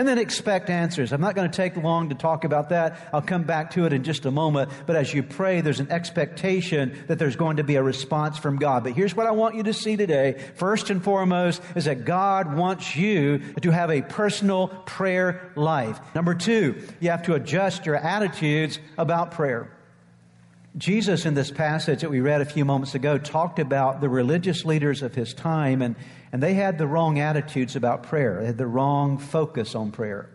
And 0.00 0.08
then 0.08 0.16
expect 0.16 0.70
answers. 0.70 1.12
I'm 1.12 1.20
not 1.20 1.34
going 1.34 1.50
to 1.50 1.54
take 1.54 1.76
long 1.76 2.08
to 2.08 2.14
talk 2.14 2.44
about 2.44 2.70
that. 2.70 3.10
I'll 3.12 3.20
come 3.20 3.42
back 3.42 3.72
to 3.72 3.84
it 3.84 3.92
in 3.92 4.02
just 4.02 4.24
a 4.24 4.30
moment. 4.30 4.70
But 4.86 4.96
as 4.96 5.12
you 5.12 5.22
pray, 5.22 5.60
there's 5.60 5.78
an 5.78 5.92
expectation 5.92 7.04
that 7.08 7.18
there's 7.18 7.36
going 7.36 7.58
to 7.58 7.64
be 7.64 7.74
a 7.74 7.82
response 7.82 8.38
from 8.38 8.56
God. 8.56 8.82
But 8.82 8.94
here's 8.94 9.14
what 9.14 9.26
I 9.26 9.32
want 9.32 9.56
you 9.56 9.62
to 9.64 9.74
see 9.74 9.98
today. 9.98 10.42
First 10.54 10.88
and 10.88 11.04
foremost 11.04 11.60
is 11.76 11.84
that 11.84 12.06
God 12.06 12.54
wants 12.54 12.96
you 12.96 13.40
to 13.60 13.70
have 13.72 13.90
a 13.90 14.00
personal 14.00 14.68
prayer 14.86 15.52
life. 15.54 16.00
Number 16.14 16.34
two, 16.34 16.80
you 17.00 17.10
have 17.10 17.24
to 17.24 17.34
adjust 17.34 17.84
your 17.84 17.96
attitudes 17.96 18.78
about 18.96 19.32
prayer. 19.32 19.70
Jesus, 20.76 21.26
in 21.26 21.34
this 21.34 21.50
passage 21.50 22.02
that 22.02 22.10
we 22.10 22.20
read 22.20 22.40
a 22.40 22.44
few 22.44 22.64
moments 22.64 22.94
ago, 22.94 23.18
talked 23.18 23.58
about 23.58 24.00
the 24.00 24.08
religious 24.08 24.64
leaders 24.64 25.02
of 25.02 25.14
his 25.14 25.34
time, 25.34 25.82
and, 25.82 25.96
and 26.32 26.40
they 26.40 26.54
had 26.54 26.78
the 26.78 26.86
wrong 26.86 27.18
attitudes 27.18 27.74
about 27.74 28.04
prayer. 28.04 28.38
They 28.40 28.46
had 28.46 28.58
the 28.58 28.68
wrong 28.68 29.18
focus 29.18 29.74
on 29.74 29.90
prayer. 29.90 30.30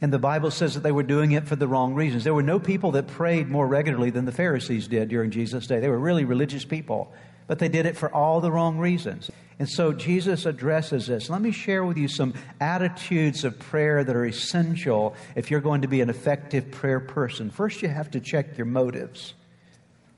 And 0.00 0.12
the 0.12 0.18
Bible 0.18 0.50
says 0.50 0.74
that 0.74 0.82
they 0.82 0.92
were 0.92 1.02
doing 1.02 1.32
it 1.32 1.46
for 1.46 1.56
the 1.56 1.68
wrong 1.68 1.94
reasons. 1.94 2.24
There 2.24 2.34
were 2.34 2.42
no 2.42 2.58
people 2.58 2.92
that 2.92 3.06
prayed 3.06 3.48
more 3.48 3.66
regularly 3.66 4.10
than 4.10 4.24
the 4.24 4.32
Pharisees 4.32 4.88
did 4.88 5.08
during 5.08 5.30
Jesus' 5.30 5.66
day. 5.66 5.78
They 5.78 5.88
were 5.88 5.98
really 5.98 6.24
religious 6.24 6.64
people, 6.64 7.12
but 7.46 7.58
they 7.58 7.68
did 7.68 7.86
it 7.86 7.96
for 7.96 8.12
all 8.14 8.40
the 8.40 8.50
wrong 8.50 8.78
reasons. 8.78 9.30
And 9.58 9.68
so 9.68 9.92
Jesus 9.92 10.46
addresses 10.46 11.06
this. 11.06 11.30
Let 11.30 11.40
me 11.40 11.52
share 11.52 11.84
with 11.84 11.96
you 11.96 12.08
some 12.08 12.34
attitudes 12.60 13.44
of 13.44 13.58
prayer 13.58 14.02
that 14.02 14.16
are 14.16 14.26
essential 14.26 15.14
if 15.36 15.50
you're 15.50 15.60
going 15.60 15.82
to 15.82 15.88
be 15.88 16.00
an 16.00 16.10
effective 16.10 16.70
prayer 16.70 17.00
person. 17.00 17.50
First, 17.50 17.80
you 17.82 17.88
have 17.88 18.10
to 18.12 18.20
check 18.20 18.58
your 18.58 18.66
motives. 18.66 19.34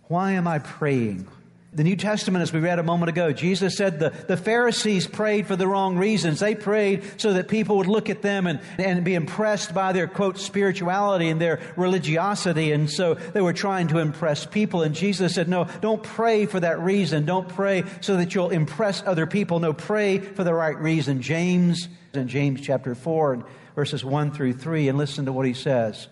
Why 0.08 0.32
am 0.32 0.46
I 0.46 0.60
praying? 0.60 1.28
The 1.76 1.84
New 1.84 1.96
Testament, 1.96 2.40
as 2.40 2.54
we 2.54 2.60
read 2.60 2.78
a 2.78 2.82
moment 2.82 3.10
ago, 3.10 3.34
Jesus 3.34 3.76
said 3.76 3.98
the, 3.98 4.08
the 4.08 4.38
Pharisees 4.38 5.06
prayed 5.06 5.46
for 5.46 5.56
the 5.56 5.68
wrong 5.68 5.98
reasons. 5.98 6.40
They 6.40 6.54
prayed 6.54 7.02
so 7.18 7.34
that 7.34 7.48
people 7.48 7.76
would 7.76 7.86
look 7.86 8.08
at 8.08 8.22
them 8.22 8.46
and, 8.46 8.60
and 8.78 9.04
be 9.04 9.14
impressed 9.14 9.74
by 9.74 9.92
their, 9.92 10.06
quote, 10.06 10.38
spirituality 10.38 11.28
and 11.28 11.38
their 11.38 11.60
religiosity. 11.76 12.72
And 12.72 12.90
so 12.90 13.12
they 13.12 13.42
were 13.42 13.52
trying 13.52 13.88
to 13.88 13.98
impress 13.98 14.46
people. 14.46 14.80
And 14.80 14.94
Jesus 14.94 15.34
said, 15.34 15.50
no, 15.50 15.68
don't 15.82 16.02
pray 16.02 16.46
for 16.46 16.60
that 16.60 16.80
reason. 16.80 17.26
Don't 17.26 17.46
pray 17.46 17.84
so 18.00 18.16
that 18.16 18.34
you'll 18.34 18.48
impress 18.48 19.02
other 19.04 19.26
people. 19.26 19.60
No, 19.60 19.74
pray 19.74 20.18
for 20.18 20.44
the 20.44 20.54
right 20.54 20.78
reason. 20.78 21.20
James, 21.20 21.88
in 22.14 22.26
James 22.26 22.62
chapter 22.62 22.94
4, 22.94 23.44
verses 23.74 24.02
1 24.02 24.32
through 24.32 24.54
3, 24.54 24.88
and 24.88 24.96
listen 24.96 25.26
to 25.26 25.32
what 25.32 25.44
he 25.44 25.52
says. 25.52 26.08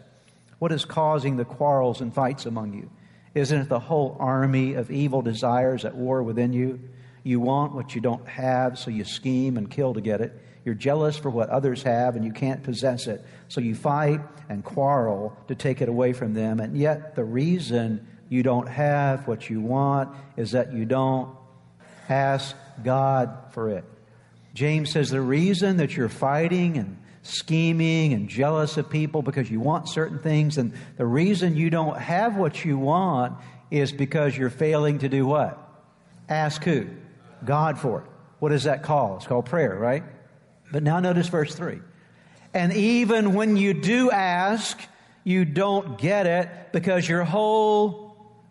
What 0.58 0.72
is 0.72 0.84
causing 0.84 1.38
the 1.38 1.46
quarrels 1.46 2.02
and 2.02 2.14
fights 2.14 2.44
among 2.44 2.74
you? 2.74 2.90
Isn't 3.34 3.62
it 3.62 3.68
the 3.68 3.80
whole 3.80 4.16
army 4.20 4.74
of 4.74 4.90
evil 4.90 5.22
desires 5.22 5.84
at 5.84 5.94
war 5.94 6.22
within 6.22 6.52
you? 6.52 6.80
You 7.24 7.40
want 7.40 7.74
what 7.74 7.94
you 7.94 8.00
don't 8.00 8.26
have, 8.28 8.78
so 8.78 8.90
you 8.90 9.04
scheme 9.04 9.56
and 9.56 9.70
kill 9.70 9.94
to 9.94 10.00
get 10.00 10.20
it. 10.20 10.40
You're 10.64 10.74
jealous 10.74 11.16
for 11.16 11.30
what 11.30 11.50
others 11.50 11.82
have, 11.82 12.16
and 12.16 12.24
you 12.24 12.32
can't 12.32 12.62
possess 12.62 13.06
it. 13.06 13.24
So 13.48 13.60
you 13.60 13.74
fight 13.74 14.20
and 14.48 14.64
quarrel 14.64 15.36
to 15.48 15.54
take 15.54 15.80
it 15.80 15.88
away 15.88 16.12
from 16.12 16.34
them. 16.34 16.60
And 16.60 16.76
yet, 16.76 17.16
the 17.16 17.24
reason 17.24 18.06
you 18.28 18.42
don't 18.42 18.68
have 18.68 19.26
what 19.26 19.50
you 19.50 19.60
want 19.60 20.14
is 20.36 20.52
that 20.52 20.72
you 20.72 20.84
don't 20.84 21.34
ask 22.08 22.56
God 22.82 23.36
for 23.52 23.70
it. 23.70 23.84
James 24.54 24.90
says 24.90 25.10
the 25.10 25.20
reason 25.20 25.78
that 25.78 25.96
you're 25.96 26.08
fighting 26.08 26.78
and 26.78 26.98
scheming 27.24 28.12
and 28.12 28.28
jealous 28.28 28.76
of 28.76 28.88
people 28.88 29.22
because 29.22 29.50
you 29.50 29.58
want 29.58 29.88
certain 29.88 30.18
things. 30.20 30.58
And 30.58 30.72
the 30.96 31.06
reason 31.06 31.56
you 31.56 31.70
don't 31.70 31.98
have 31.98 32.36
what 32.36 32.64
you 32.64 32.78
want 32.78 33.36
is 33.70 33.90
because 33.90 34.36
you're 34.36 34.50
failing 34.50 34.98
to 35.00 35.08
do 35.08 35.26
what? 35.26 35.58
Ask 36.28 36.62
who? 36.62 36.86
God 37.44 37.78
for 37.78 38.02
it. 38.02 38.06
What 38.38 38.52
is 38.52 38.64
that 38.64 38.82
called? 38.82 39.18
It's 39.18 39.26
called 39.26 39.46
prayer, 39.46 39.74
right? 39.74 40.04
But 40.70 40.82
now 40.82 41.00
notice 41.00 41.28
verse 41.28 41.54
3. 41.54 41.80
And 42.52 42.72
even 42.72 43.34
when 43.34 43.56
you 43.56 43.74
do 43.74 44.10
ask, 44.10 44.78
you 45.24 45.44
don't 45.44 45.98
get 45.98 46.26
it 46.26 46.48
because 46.72 47.08
your 47.08 47.24
whole 47.24 48.03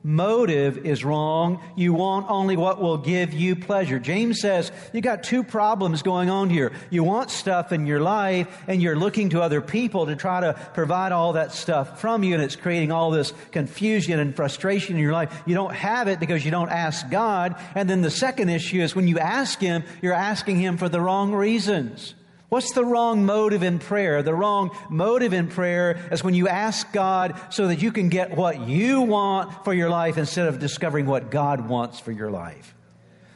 motive 0.03 0.86
is 0.86 1.03
wrong. 1.03 1.62
You 1.75 1.93
want 1.93 2.29
only 2.29 2.57
what 2.57 2.81
will 2.81 2.98
give 2.98 3.33
you 3.33 3.55
pleasure. 3.55 4.00
James 4.00 4.41
says 4.41 4.72
you 4.91 5.01
got 5.01 5.24
two 5.24 5.43
problems 5.43 6.01
going 6.01 6.29
on 6.29 6.50
here. 6.50 6.74
You 6.89 7.03
want 7.03 7.31
stuff 7.31 7.72
in 7.72 7.86
your 7.86 8.01
life 8.01 8.63
and 8.67 8.81
you're 8.81 8.95
looking 8.95 9.29
to 9.29 9.41
other 9.41 9.62
people 9.62 10.05
to 10.07 10.15
try 10.15 10.41
to 10.41 10.53
provide 10.74 11.12
all 11.12 11.33
that 11.33 11.53
stuff 11.53 12.01
from 12.01 12.24
you 12.24 12.33
and 12.33 12.43
it's 12.43 12.55
creating 12.55 12.91
all 12.91 13.12
this 13.12 13.33
confusion 13.51 14.19
and 14.19 14.36
frustration 14.36 14.95
in 14.95 15.01
your 15.01 15.13
life. 15.13 15.43
You 15.45 15.55
don't 15.55 15.74
have 15.74 16.07
it 16.07 16.19
because 16.19 16.43
you 16.43 16.51
don't 16.51 16.69
ask 16.69 17.10
God. 17.10 17.55
And 17.75 17.89
then 17.89 18.01
the 18.01 18.12
second 18.12 18.50
issue 18.50 18.81
is 18.81 18.95
when 18.95 19.07
you 19.07 19.19
ask 19.19 19.60
Him, 19.60 19.83
you're 20.01 20.13
asking 20.13 20.60
Him 20.60 20.77
for 20.77 20.89
the 20.89 21.00
wrong 21.00 21.33
reasons. 21.33 22.13
What's 22.53 22.74
the 22.74 22.86
wrong 22.86 23.25
motive 23.25 23.63
in 23.63 23.79
prayer? 23.79 24.22
The 24.22 24.36
wrong 24.36 24.77
motive 24.88 25.33
in 25.33 25.48
prayer 25.48 26.07
is 26.12 26.24
when 26.24 26.36
you 26.36 26.48
ask 26.48 26.93
God 26.93 27.33
so 27.50 27.69
that 27.69 27.81
you 27.81 27.91
can 27.91 28.10
get 28.10 28.38
what 28.38 28.67
you 28.67 29.01
want 29.01 29.65
for 29.65 29.74
your 29.74 29.89
life 29.89 30.19
instead 30.19 30.48
of 30.48 30.60
discovering 30.60 31.07
what 31.07 31.31
God 31.31 31.67
wants 31.67 32.00
for 32.00 32.12
your 32.12 32.29
life. 32.29 32.75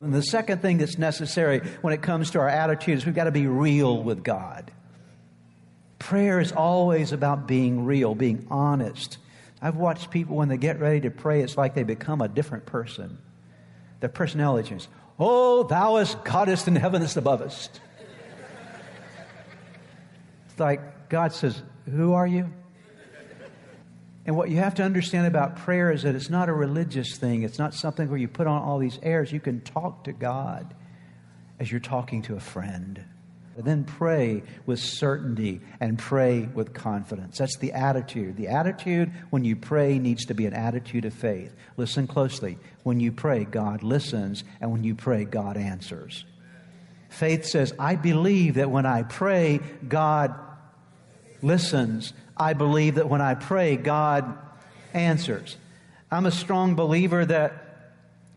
And 0.02 0.14
the 0.14 0.22
second 0.22 0.62
thing 0.62 0.78
that's 0.78 1.00
necessary 1.00 1.62
when 1.82 1.96
it 1.96 2.04
comes 2.04 2.30
to 2.30 2.40
our 2.40 2.48
attitudes, 2.48 3.08
we've 3.08 3.16
got 3.16 3.24
to 3.24 3.32
be 3.32 3.48
real 3.48 4.04
with 4.04 4.24
God. 4.24 4.70
Prayer 5.98 6.40
is 6.40 6.52
always 6.52 7.12
about 7.12 7.48
being 7.48 7.86
real, 7.86 8.14
being 8.14 8.46
honest. 8.52 9.18
I've 9.64 9.78
watched 9.78 10.12
people 10.12 10.36
when 10.36 10.48
they 10.48 10.58
get 10.58 10.80
ready 10.80 11.02
to 11.02 11.10
pray, 11.10 11.42
it's 11.42 11.58
like 11.58 11.74
they 11.74 11.82
become 11.82 12.22
a 12.22 12.28
different 12.28 12.68
person. 12.68 13.18
Their 14.00 14.10
personality 14.10 14.70
changes. 14.70 14.88
Oh, 15.18 15.64
thou 15.64 15.96
as 15.96 16.14
Goddess 16.24 16.68
in 16.68 16.76
heaven 16.76 17.02
is 17.02 17.18
above 17.18 17.42
us 17.42 17.72
like 20.60 21.10
God 21.10 21.34
says, 21.34 21.62
Who 21.86 22.14
are 22.14 22.28
you? 22.28 22.52
And 24.28 24.36
what 24.36 24.50
you 24.50 24.58
have 24.58 24.76
to 24.76 24.84
understand 24.84 25.26
about 25.26 25.56
prayer 25.56 25.90
is 25.90 26.04
that 26.04 26.14
it's 26.14 26.30
not 26.30 26.50
a 26.50 26.54
religious 26.54 27.16
thing. 27.16 27.44
It's 27.44 27.58
not 27.58 27.74
something 27.74 28.10
where 28.10 28.18
you 28.18 28.28
put 28.28 28.46
on 28.46 28.62
all 28.62 28.78
these 28.78 29.00
airs. 29.02 29.32
You 29.32 29.40
can 29.40 29.62
talk 29.62 30.04
to 30.04 30.12
God 30.12 30.76
as 31.62 31.72
you're 31.72 31.80
talking 31.80 32.22
to 32.24 32.36
a 32.36 32.40
friend. 32.40 33.02
And 33.56 33.66
then 33.66 33.86
pray 33.86 34.44
with 34.66 34.80
certainty 34.80 35.62
and 35.80 35.98
pray 35.98 36.42
with 36.42 36.74
confidence. 36.74 37.38
That's 37.38 37.58
the 37.58 37.72
attitude. 37.72 38.36
The 38.36 38.50
attitude 38.50 39.12
when 39.30 39.46
you 39.46 39.56
pray 39.56 39.98
needs 39.98 40.26
to 40.26 40.36
be 40.36 40.46
an 40.46 40.54
attitude 40.54 41.06
of 41.06 41.14
faith. 41.14 41.56
Listen 41.78 42.06
closely. 42.06 42.60
When 42.84 43.00
you 43.00 43.14
pray, 43.14 43.46
God 43.46 43.82
listens, 43.82 44.44
and 44.62 44.72
when 44.72 44.84
you 44.84 44.94
pray, 44.94 45.24
God 45.24 45.58
answers. 45.58 46.26
Faith 47.10 47.46
says, 47.46 47.74
I 47.80 47.96
believe 47.96 48.56
that 48.56 48.70
when 48.70 48.86
I 48.86 49.04
pray, 49.04 49.62
God 49.88 50.36
listens. 51.42 52.14
I 52.36 52.54
believe 52.54 52.96
that 52.96 53.10
when 53.10 53.22
I 53.22 53.36
pray, 53.36 53.76
God 53.78 54.38
answers. 54.94 55.58
I'm 56.12 56.26
a 56.26 56.32
strong 56.32 56.76
believer 56.76 57.26
that 57.26 57.64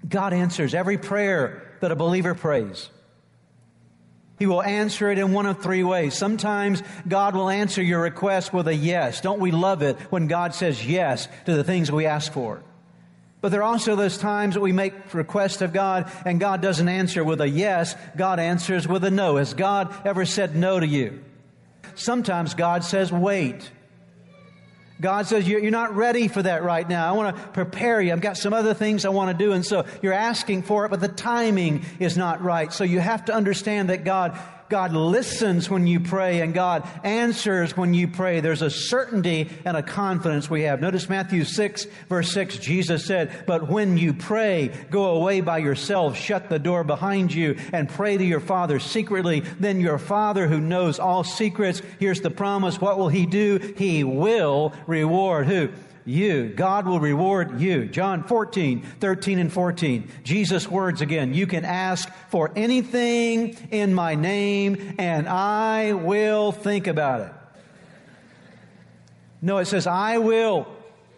God 0.08 0.32
answers 0.32 0.74
every 0.74 0.98
prayer 0.98 1.76
that 1.80 1.92
a 1.92 1.96
believer 1.96 2.34
prays. 2.34 2.88
He 4.38 4.46
will 4.46 4.62
answer 4.62 5.10
it 5.10 5.18
in 5.18 5.32
one 5.32 5.44
of 5.44 5.62
three 5.62 5.84
ways. 5.84 6.14
Sometimes 6.14 6.82
God 7.06 7.34
will 7.34 7.50
answer 7.50 7.82
your 7.82 8.00
request 8.00 8.54
with 8.54 8.68
a 8.68 8.74
yes. 8.74 9.20
Don't 9.20 9.38
we 9.38 9.50
love 9.50 9.82
it 9.82 9.98
when 10.10 10.28
God 10.28 10.54
says 10.54 10.84
yes 10.86 11.28
to 11.44 11.54
the 11.54 11.62
things 11.62 11.92
we 11.92 12.06
ask 12.06 12.32
for? 12.32 12.62
But 13.42 13.52
there 13.52 13.60
are 13.60 13.70
also 13.70 13.96
those 13.96 14.16
times 14.18 14.54
that 14.54 14.60
we 14.60 14.72
make 14.72 15.14
requests 15.14 15.60
of 15.60 15.74
God 15.74 16.10
and 16.24 16.40
God 16.40 16.62
doesn't 16.62 16.88
answer 16.88 17.22
with 17.22 17.40
a 17.42 17.48
yes. 17.48 17.94
God 18.16 18.38
answers 18.38 18.88
with 18.88 19.04
a 19.04 19.10
no. 19.10 19.36
Has 19.36 19.52
God 19.52 19.94
ever 20.06 20.24
said 20.24 20.56
no 20.56 20.80
to 20.80 20.86
you? 20.86 21.22
Sometimes 21.94 22.54
God 22.54 22.84
says, 22.84 23.12
wait. 23.12 23.70
God 25.00 25.26
says, 25.26 25.48
You're 25.48 25.70
not 25.70 25.96
ready 25.96 26.28
for 26.28 26.42
that 26.42 26.62
right 26.62 26.86
now. 26.86 27.08
I 27.08 27.16
want 27.16 27.34
to 27.34 27.42
prepare 27.48 28.02
you. 28.02 28.12
I've 28.12 28.20
got 28.20 28.36
some 28.36 28.52
other 28.52 28.74
things 28.74 29.04
I 29.04 29.08
want 29.08 29.36
to 29.36 29.44
do. 29.44 29.52
And 29.52 29.64
so 29.64 29.86
you're 30.02 30.12
asking 30.12 30.62
for 30.64 30.84
it, 30.84 30.90
but 30.90 31.00
the 31.00 31.08
timing 31.08 31.84
is 31.98 32.18
not 32.18 32.42
right. 32.42 32.70
So 32.70 32.84
you 32.84 33.00
have 33.00 33.24
to 33.26 33.34
understand 33.34 33.88
that 33.88 34.04
God 34.04 34.38
God 34.70 34.92
listens 34.92 35.68
when 35.68 35.86
you 35.88 35.98
pray 35.98 36.40
and 36.40 36.54
God 36.54 36.88
answers 37.02 37.76
when 37.76 37.92
you 37.92 38.06
pray. 38.06 38.40
There's 38.40 38.62
a 38.62 38.70
certainty 38.70 39.50
and 39.64 39.76
a 39.76 39.82
confidence 39.82 40.48
we 40.48 40.62
have. 40.62 40.80
Notice 40.80 41.08
Matthew 41.08 41.44
6, 41.44 41.86
verse 42.08 42.32
6, 42.32 42.58
Jesus 42.58 43.04
said, 43.04 43.44
But 43.46 43.68
when 43.68 43.98
you 43.98 44.14
pray, 44.14 44.70
go 44.90 45.16
away 45.16 45.40
by 45.40 45.58
yourself, 45.58 46.16
shut 46.16 46.48
the 46.48 46.60
door 46.60 46.84
behind 46.84 47.34
you, 47.34 47.58
and 47.72 47.88
pray 47.88 48.16
to 48.16 48.24
your 48.24 48.40
Father 48.40 48.78
secretly. 48.78 49.40
Then 49.40 49.80
your 49.80 49.98
Father 49.98 50.46
who 50.46 50.60
knows 50.60 51.00
all 51.00 51.24
secrets, 51.24 51.82
here's 51.98 52.20
the 52.20 52.30
promise. 52.30 52.80
What 52.80 52.96
will 52.96 53.08
He 53.08 53.26
do? 53.26 53.58
He 53.76 54.04
will 54.04 54.72
reward 54.86 55.48
who? 55.48 55.70
You. 56.04 56.48
God 56.48 56.86
will 56.86 57.00
reward 57.00 57.60
you. 57.60 57.86
John 57.86 58.24
14, 58.24 58.82
13 59.00 59.38
and 59.38 59.52
14. 59.52 60.08
Jesus' 60.24 60.68
words 60.68 61.00
again. 61.00 61.34
You 61.34 61.46
can 61.46 61.64
ask 61.64 62.08
for 62.28 62.50
anything 62.56 63.56
in 63.70 63.94
my 63.94 64.14
name 64.14 64.94
and 64.98 65.28
I 65.28 65.92
will 65.92 66.52
think 66.52 66.86
about 66.86 67.20
it. 67.22 67.32
No, 69.42 69.58
it 69.58 69.66
says, 69.66 69.86
I 69.86 70.18
will 70.18 70.66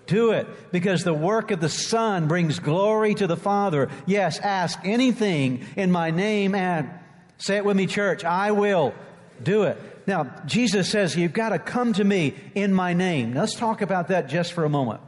do 0.07 0.33
it 0.33 0.47
because 0.73 1.05
the 1.05 1.15
work 1.15 1.51
of 1.51 1.61
the 1.61 1.69
Son 1.69 2.29
brings 2.29 2.59
glory 2.59 3.15
to 3.15 3.27
the 3.27 3.37
Father. 3.37 3.89
Yes, 4.07 4.39
ask 4.39 4.79
anything 4.85 5.67
in 5.77 5.91
my 5.91 6.11
name 6.11 6.55
and 6.55 6.91
say 7.39 7.57
it 7.57 7.65
with 7.65 7.77
me, 7.77 7.87
church. 7.87 8.25
I 8.25 8.53
will 8.53 8.95
do 9.43 9.65
it. 9.65 9.79
Now, 10.07 10.25
Jesus 10.47 10.89
says, 10.89 11.17
You've 11.17 11.33
got 11.33 11.51
to 11.51 11.59
come 11.59 11.93
to 11.95 12.05
me 12.05 12.35
in 12.55 12.73
my 12.73 12.93
name. 12.93 13.35
Let's 13.35 13.55
talk 13.55 13.83
about 13.83 14.09
that 14.09 14.29
just 14.29 14.53
for 14.53 14.65
a 14.65 14.69
moment. 14.69 15.01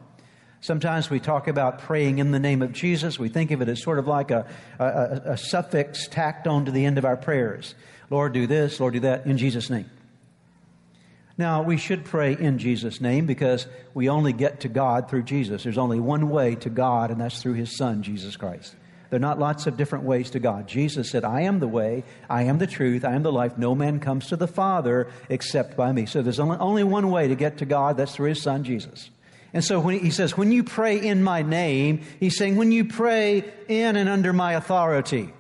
Sometimes 0.60 1.10
we 1.10 1.20
talk 1.20 1.46
about 1.46 1.80
praying 1.80 2.20
in 2.20 2.30
the 2.30 2.38
name 2.38 2.62
of 2.62 2.72
Jesus. 2.72 3.18
We 3.18 3.28
think 3.28 3.50
of 3.50 3.60
it 3.60 3.68
as 3.68 3.82
sort 3.82 3.98
of 3.98 4.06
like 4.06 4.30
a, 4.30 4.46
a, 4.78 5.32
a 5.32 5.36
suffix 5.36 6.08
tacked 6.08 6.46
on 6.46 6.64
to 6.64 6.70
the 6.70 6.86
end 6.86 6.96
of 6.96 7.04
our 7.04 7.18
prayers. 7.18 7.74
Lord, 8.08 8.32
do 8.32 8.46
this, 8.46 8.80
Lord, 8.80 8.94
do 8.94 9.00
that, 9.00 9.26
in 9.26 9.36
Jesus' 9.36 9.68
name. 9.68 9.90
Now, 11.36 11.62
we 11.62 11.76
should 11.76 12.04
pray 12.04 12.34
in 12.34 12.58
Jesus' 12.58 13.00
name 13.00 13.26
because 13.26 13.66
we 13.92 14.08
only 14.08 14.32
get 14.32 14.60
to 14.60 14.68
God 14.68 15.10
through 15.10 15.24
Jesus. 15.24 15.64
There's 15.64 15.78
only 15.78 16.00
one 16.00 16.30
way 16.30 16.54
to 16.56 16.70
God, 16.70 17.10
and 17.10 17.20
that's 17.20 17.42
through 17.42 17.54
His 17.54 17.76
Son, 17.76 18.02
Jesus 18.02 18.36
Christ. 18.36 18.74
There 19.14 19.20
are 19.20 19.20
not 19.20 19.38
lots 19.38 19.68
of 19.68 19.76
different 19.76 20.06
ways 20.06 20.30
to 20.30 20.40
God. 20.40 20.66
Jesus 20.66 21.08
said, 21.08 21.24
I 21.24 21.42
am 21.42 21.60
the 21.60 21.68
way, 21.68 22.02
I 22.28 22.42
am 22.42 22.58
the 22.58 22.66
truth, 22.66 23.04
I 23.04 23.14
am 23.14 23.22
the 23.22 23.30
life. 23.30 23.56
No 23.56 23.72
man 23.72 24.00
comes 24.00 24.26
to 24.30 24.36
the 24.36 24.48
Father 24.48 25.06
except 25.28 25.76
by 25.76 25.92
me. 25.92 26.04
So 26.04 26.20
there's 26.20 26.40
only, 26.40 26.56
only 26.58 26.82
one 26.82 27.12
way 27.12 27.28
to 27.28 27.36
get 27.36 27.58
to 27.58 27.64
God. 27.64 27.96
That's 27.96 28.16
through 28.16 28.30
his 28.30 28.42
son, 28.42 28.64
Jesus. 28.64 29.10
And 29.52 29.62
so 29.62 29.78
when 29.78 30.00
he 30.00 30.10
says, 30.10 30.36
when 30.36 30.50
you 30.50 30.64
pray 30.64 31.00
in 31.00 31.22
my 31.22 31.42
name, 31.42 32.00
he's 32.18 32.36
saying, 32.36 32.56
when 32.56 32.72
you 32.72 32.86
pray 32.86 33.44
in 33.68 33.94
and 33.94 34.08
under 34.08 34.32
my 34.32 34.54
authority. 34.54 35.32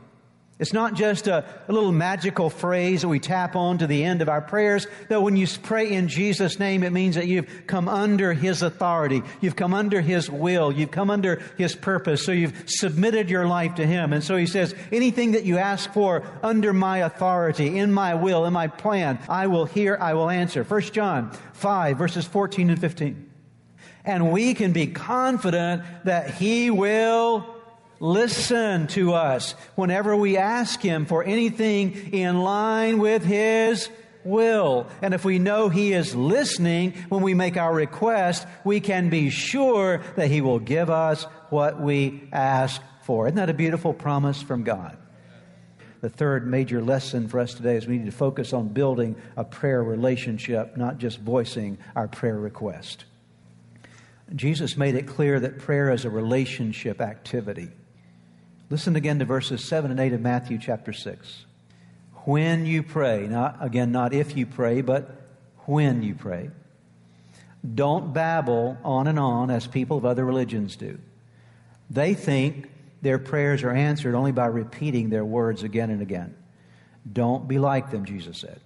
It's 0.64 0.72
not 0.72 0.94
just 0.94 1.26
a, 1.26 1.44
a, 1.68 1.72
little 1.74 1.92
magical 1.92 2.48
phrase 2.48 3.02
that 3.02 3.08
we 3.08 3.20
tap 3.20 3.54
on 3.54 3.76
to 3.76 3.86
the 3.86 4.02
end 4.02 4.22
of 4.22 4.30
our 4.30 4.40
prayers. 4.40 4.86
No, 5.10 5.20
when 5.20 5.36
you 5.36 5.46
pray 5.62 5.92
in 5.92 6.08
Jesus' 6.08 6.58
name, 6.58 6.82
it 6.82 6.90
means 6.90 7.16
that 7.16 7.26
you've 7.26 7.66
come 7.66 7.86
under 7.86 8.32
His 8.32 8.62
authority. 8.62 9.22
You've 9.42 9.56
come 9.56 9.74
under 9.74 10.00
His 10.00 10.30
will. 10.30 10.72
You've 10.72 10.90
come 10.90 11.10
under 11.10 11.42
His 11.58 11.74
purpose. 11.76 12.24
So 12.24 12.32
you've 12.32 12.64
submitted 12.64 13.28
your 13.28 13.46
life 13.46 13.74
to 13.74 13.84
Him. 13.84 14.14
And 14.14 14.24
so 14.24 14.36
He 14.36 14.46
says, 14.46 14.74
anything 14.90 15.32
that 15.32 15.44
you 15.44 15.58
ask 15.58 15.92
for 15.92 16.24
under 16.42 16.72
my 16.72 17.00
authority, 17.00 17.76
in 17.76 17.92
my 17.92 18.14
will, 18.14 18.46
in 18.46 18.54
my 18.54 18.68
plan, 18.68 19.18
I 19.28 19.48
will 19.48 19.66
hear, 19.66 19.98
I 20.00 20.14
will 20.14 20.30
answer. 20.30 20.64
1 20.64 20.80
John 20.92 21.30
5, 21.52 21.98
verses 21.98 22.24
14 22.24 22.70
and 22.70 22.80
15. 22.80 23.30
And 24.06 24.32
we 24.32 24.54
can 24.54 24.72
be 24.72 24.86
confident 24.86 25.82
that 26.04 26.30
He 26.30 26.70
will 26.70 27.54
listen 28.00 28.86
to 28.88 29.14
us 29.14 29.52
whenever 29.74 30.16
we 30.16 30.36
ask 30.36 30.80
Him 30.80 31.06
for 31.06 31.24
anything 31.24 32.12
in 32.12 32.40
line 32.40 32.98
with 32.98 33.24
His 33.24 33.88
will. 34.24 34.86
And 35.02 35.14
if 35.14 35.24
we 35.24 35.38
know 35.38 35.68
He 35.68 35.92
is 35.92 36.14
listening 36.14 36.92
when 37.08 37.22
we 37.22 37.34
make 37.34 37.56
our 37.56 37.72
request, 37.72 38.46
we 38.64 38.80
can 38.80 39.10
be 39.10 39.30
sure 39.30 40.02
that 40.16 40.30
He 40.30 40.40
will 40.40 40.58
give 40.58 40.90
us 40.90 41.24
what 41.50 41.80
we 41.80 42.28
ask 42.32 42.80
for. 43.02 43.26
Isn't 43.26 43.36
that 43.36 43.50
a 43.50 43.54
beautiful 43.54 43.92
promise 43.92 44.42
from 44.42 44.64
God? 44.64 44.96
The 46.00 46.10
third 46.10 46.46
major 46.46 46.82
lesson 46.82 47.28
for 47.28 47.40
us 47.40 47.54
today 47.54 47.76
is 47.76 47.86
we 47.86 47.96
need 47.96 48.06
to 48.06 48.12
focus 48.12 48.52
on 48.52 48.68
building 48.68 49.16
a 49.38 49.44
prayer 49.44 49.82
relationship, 49.82 50.76
not 50.76 50.98
just 50.98 51.18
voicing 51.18 51.78
our 51.96 52.08
prayer 52.08 52.38
request. 52.38 53.06
Jesus 54.34 54.76
made 54.76 54.96
it 54.96 55.06
clear 55.06 55.40
that 55.40 55.58
prayer 55.58 55.90
is 55.90 56.04
a 56.04 56.10
relationship 56.10 57.00
activity. 57.00 57.70
Listen 58.74 58.96
again 58.96 59.20
to 59.20 59.24
verses 59.24 59.62
7 59.62 59.92
and 59.92 60.00
8 60.00 60.14
of 60.14 60.20
Matthew 60.20 60.58
chapter 60.58 60.92
6. 60.92 61.44
When 62.24 62.66
you 62.66 62.82
pray, 62.82 63.28
not 63.28 63.58
again, 63.60 63.92
not 63.92 64.12
if 64.12 64.36
you 64.36 64.46
pray, 64.46 64.80
but 64.80 65.28
when 65.66 66.02
you 66.02 66.16
pray, 66.16 66.50
don't 67.72 68.12
babble 68.12 68.76
on 68.82 69.06
and 69.06 69.16
on 69.16 69.52
as 69.52 69.68
people 69.68 69.96
of 69.96 70.04
other 70.04 70.24
religions 70.24 70.74
do. 70.74 70.98
They 71.88 72.14
think 72.14 72.68
their 73.00 73.20
prayers 73.20 73.62
are 73.62 73.70
answered 73.70 74.16
only 74.16 74.32
by 74.32 74.46
repeating 74.46 75.08
their 75.08 75.24
words 75.24 75.62
again 75.62 75.90
and 75.90 76.02
again. 76.02 76.34
Don't 77.12 77.46
be 77.46 77.60
like 77.60 77.92
them, 77.92 78.04
Jesus 78.04 78.38
said, 78.38 78.58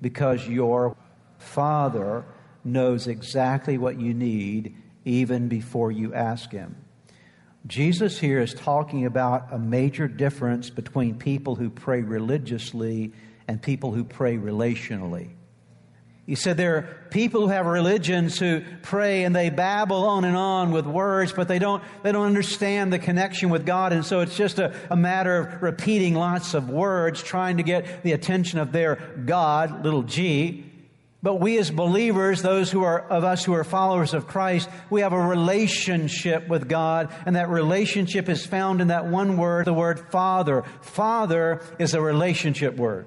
because 0.00 0.46
your 0.46 0.96
Father 1.38 2.24
knows 2.62 3.08
exactly 3.08 3.78
what 3.78 3.98
you 3.98 4.14
need 4.14 4.76
even 5.04 5.48
before 5.48 5.90
you 5.90 6.14
ask 6.14 6.52
Him. 6.52 6.76
Jesus 7.66 8.18
here 8.18 8.40
is 8.40 8.54
talking 8.54 9.04
about 9.04 9.48
a 9.52 9.58
major 9.58 10.08
difference 10.08 10.70
between 10.70 11.18
people 11.18 11.56
who 11.56 11.68
pray 11.70 12.00
religiously 12.00 13.12
and 13.46 13.60
people 13.60 13.92
who 13.92 14.04
pray 14.04 14.36
relationally. 14.36 15.30
He 16.26 16.36
said 16.36 16.56
there 16.56 16.76
are 16.76 16.82
people 17.10 17.40
who 17.40 17.48
have 17.48 17.66
religions 17.66 18.38
who 18.38 18.62
pray 18.82 19.24
and 19.24 19.34
they 19.34 19.50
babble 19.50 20.04
on 20.04 20.24
and 20.24 20.36
on 20.36 20.70
with 20.70 20.86
words, 20.86 21.32
but 21.32 21.48
they 21.48 21.58
don't, 21.58 21.82
they 22.04 22.12
don't 22.12 22.26
understand 22.26 22.92
the 22.92 23.00
connection 23.00 23.50
with 23.50 23.66
God. 23.66 23.92
And 23.92 24.06
so 24.06 24.20
it's 24.20 24.36
just 24.36 24.60
a, 24.60 24.72
a 24.88 24.96
matter 24.96 25.40
of 25.40 25.62
repeating 25.62 26.14
lots 26.14 26.54
of 26.54 26.70
words, 26.70 27.20
trying 27.20 27.56
to 27.56 27.64
get 27.64 28.04
the 28.04 28.12
attention 28.12 28.60
of 28.60 28.70
their 28.70 28.96
God, 29.26 29.84
little 29.84 30.04
g. 30.04 30.69
But 31.22 31.34
we 31.36 31.58
as 31.58 31.70
believers, 31.70 32.40
those 32.40 32.70
who 32.70 32.82
are 32.82 33.00
of 33.00 33.24
us 33.24 33.44
who 33.44 33.52
are 33.52 33.64
followers 33.64 34.14
of 34.14 34.26
Christ, 34.26 34.70
we 34.88 35.02
have 35.02 35.12
a 35.12 35.20
relationship 35.20 36.48
with 36.48 36.66
God, 36.66 37.12
and 37.26 37.36
that 37.36 37.50
relationship 37.50 38.30
is 38.30 38.46
found 38.46 38.80
in 38.80 38.88
that 38.88 39.06
one 39.06 39.36
word, 39.36 39.66
the 39.66 39.74
word 39.74 40.10
Father. 40.10 40.64
Father 40.80 41.60
is 41.78 41.92
a 41.92 42.00
relationship 42.00 42.76
word. 42.76 43.06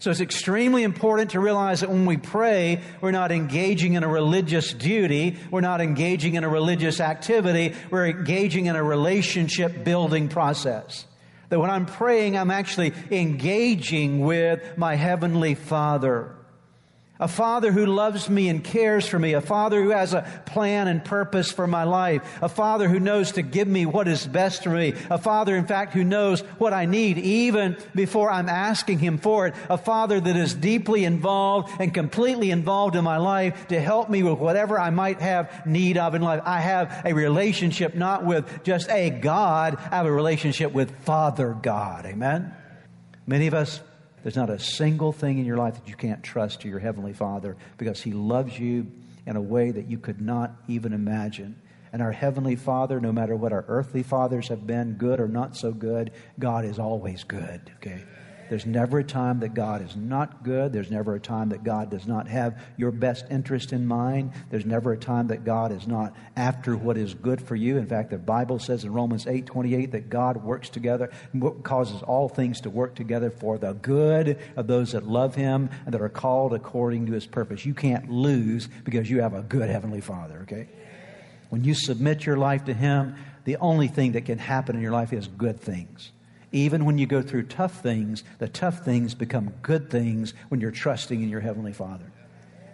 So 0.00 0.10
it's 0.10 0.20
extremely 0.20 0.82
important 0.82 1.30
to 1.30 1.40
realize 1.40 1.80
that 1.80 1.88
when 1.88 2.04
we 2.04 2.18
pray, 2.18 2.82
we're 3.00 3.10
not 3.10 3.32
engaging 3.32 3.94
in 3.94 4.02
a 4.04 4.08
religious 4.08 4.74
duty, 4.74 5.38
we're 5.50 5.62
not 5.62 5.80
engaging 5.80 6.34
in 6.34 6.44
a 6.44 6.48
religious 6.48 7.00
activity, 7.00 7.74
we're 7.90 8.08
engaging 8.08 8.66
in 8.66 8.76
a 8.76 8.82
relationship 8.82 9.82
building 9.82 10.28
process. 10.28 11.06
That 11.48 11.58
when 11.58 11.70
I'm 11.70 11.86
praying, 11.86 12.36
I'm 12.36 12.50
actually 12.50 12.92
engaging 13.10 14.20
with 14.20 14.76
my 14.76 14.94
Heavenly 14.94 15.54
Father. 15.54 16.36
A 17.20 17.28
father 17.28 17.70
who 17.70 17.86
loves 17.86 18.28
me 18.28 18.48
and 18.48 18.64
cares 18.64 19.06
for 19.06 19.20
me. 19.20 19.34
A 19.34 19.40
father 19.40 19.80
who 19.80 19.90
has 19.90 20.14
a 20.14 20.22
plan 20.46 20.88
and 20.88 21.04
purpose 21.04 21.52
for 21.52 21.64
my 21.64 21.84
life. 21.84 22.22
A 22.42 22.48
father 22.48 22.88
who 22.88 22.98
knows 22.98 23.32
to 23.32 23.42
give 23.42 23.68
me 23.68 23.86
what 23.86 24.08
is 24.08 24.26
best 24.26 24.64
for 24.64 24.70
me. 24.70 24.94
A 25.10 25.18
father, 25.18 25.54
in 25.54 25.64
fact, 25.64 25.94
who 25.94 26.02
knows 26.02 26.40
what 26.58 26.72
I 26.72 26.86
need 26.86 27.18
even 27.18 27.76
before 27.94 28.32
I'm 28.32 28.48
asking 28.48 28.98
him 28.98 29.18
for 29.18 29.46
it. 29.46 29.54
A 29.70 29.78
father 29.78 30.20
that 30.20 30.36
is 30.36 30.54
deeply 30.54 31.04
involved 31.04 31.70
and 31.78 31.94
completely 31.94 32.50
involved 32.50 32.96
in 32.96 33.04
my 33.04 33.18
life 33.18 33.68
to 33.68 33.80
help 33.80 34.10
me 34.10 34.24
with 34.24 34.40
whatever 34.40 34.76
I 34.76 34.90
might 34.90 35.20
have 35.20 35.64
need 35.64 35.96
of 35.96 36.16
in 36.16 36.22
life. 36.22 36.42
I 36.44 36.58
have 36.58 37.02
a 37.04 37.12
relationship 37.12 37.94
not 37.94 38.24
with 38.24 38.64
just 38.64 38.90
a 38.90 39.10
God. 39.10 39.76
I 39.76 39.96
have 39.96 40.06
a 40.06 40.12
relationship 40.12 40.72
with 40.72 40.90
Father 41.04 41.56
God. 41.62 42.06
Amen? 42.06 42.52
Many 43.24 43.46
of 43.46 43.54
us 43.54 43.80
there's 44.24 44.36
not 44.36 44.48
a 44.48 44.58
single 44.58 45.12
thing 45.12 45.38
in 45.38 45.44
your 45.44 45.58
life 45.58 45.74
that 45.74 45.86
you 45.86 45.94
can't 45.94 46.22
trust 46.22 46.62
to 46.62 46.68
your 46.68 46.78
Heavenly 46.78 47.12
Father 47.12 47.58
because 47.76 48.00
He 48.00 48.12
loves 48.12 48.58
you 48.58 48.90
in 49.26 49.36
a 49.36 49.40
way 49.40 49.70
that 49.70 49.90
you 49.90 49.98
could 49.98 50.18
not 50.20 50.56
even 50.66 50.94
imagine. 50.94 51.60
And 51.92 52.00
our 52.00 52.10
Heavenly 52.10 52.56
Father, 52.56 53.00
no 53.00 53.12
matter 53.12 53.36
what 53.36 53.52
our 53.52 53.66
earthly 53.68 54.02
fathers 54.02 54.48
have 54.48 54.66
been, 54.66 54.94
good 54.94 55.20
or 55.20 55.28
not 55.28 55.56
so 55.58 55.72
good, 55.72 56.10
God 56.38 56.64
is 56.64 56.78
always 56.78 57.22
good, 57.22 57.70
okay? 57.76 58.02
There's 58.50 58.66
never 58.66 58.98
a 58.98 59.04
time 59.04 59.40
that 59.40 59.54
God 59.54 59.82
is 59.82 59.96
not 59.96 60.42
good. 60.42 60.72
There's 60.72 60.90
never 60.90 61.14
a 61.14 61.20
time 61.20 61.48
that 61.50 61.64
God 61.64 61.90
does 61.90 62.06
not 62.06 62.28
have 62.28 62.60
your 62.76 62.90
best 62.90 63.26
interest 63.30 63.72
in 63.72 63.86
mind. 63.86 64.32
There's 64.50 64.66
never 64.66 64.92
a 64.92 64.96
time 64.96 65.28
that 65.28 65.44
God 65.44 65.72
is 65.72 65.86
not 65.86 66.14
after 66.36 66.76
what 66.76 66.96
is 66.96 67.14
good 67.14 67.40
for 67.40 67.56
you. 67.56 67.78
In 67.78 67.86
fact, 67.86 68.10
the 68.10 68.18
Bible 68.18 68.58
says 68.58 68.84
in 68.84 68.92
Romans 68.92 69.26
8 69.26 69.46
28 69.46 69.92
that 69.92 70.10
God 70.10 70.42
works 70.42 70.68
together, 70.68 71.10
causes 71.62 72.02
all 72.02 72.28
things 72.28 72.60
to 72.62 72.70
work 72.70 72.94
together 72.94 73.30
for 73.30 73.58
the 73.58 73.72
good 73.72 74.38
of 74.56 74.66
those 74.66 74.92
that 74.92 75.06
love 75.06 75.34
Him 75.34 75.70
and 75.84 75.94
that 75.94 76.02
are 76.02 76.08
called 76.08 76.54
according 76.54 77.06
to 77.06 77.12
His 77.12 77.26
purpose. 77.26 77.64
You 77.64 77.74
can't 77.74 78.10
lose 78.10 78.68
because 78.84 79.10
you 79.10 79.20
have 79.22 79.34
a 79.34 79.42
good 79.42 79.70
Heavenly 79.70 80.00
Father, 80.00 80.40
okay? 80.42 80.68
When 81.50 81.64
you 81.64 81.74
submit 81.74 82.26
your 82.26 82.36
life 82.36 82.64
to 82.64 82.74
Him, 82.74 83.16
the 83.44 83.56
only 83.56 83.88
thing 83.88 84.12
that 84.12 84.24
can 84.24 84.38
happen 84.38 84.76
in 84.76 84.82
your 84.82 84.92
life 84.92 85.12
is 85.12 85.28
good 85.28 85.60
things. 85.60 86.10
Even 86.54 86.84
when 86.84 86.98
you 86.98 87.06
go 87.06 87.20
through 87.20 87.42
tough 87.42 87.82
things, 87.82 88.22
the 88.38 88.46
tough 88.46 88.84
things 88.84 89.12
become 89.12 89.52
good 89.62 89.90
things 89.90 90.34
when 90.50 90.60
you're 90.60 90.70
trusting 90.70 91.20
in 91.20 91.28
your 91.28 91.40
Heavenly 91.40 91.72
Father. 91.72 92.12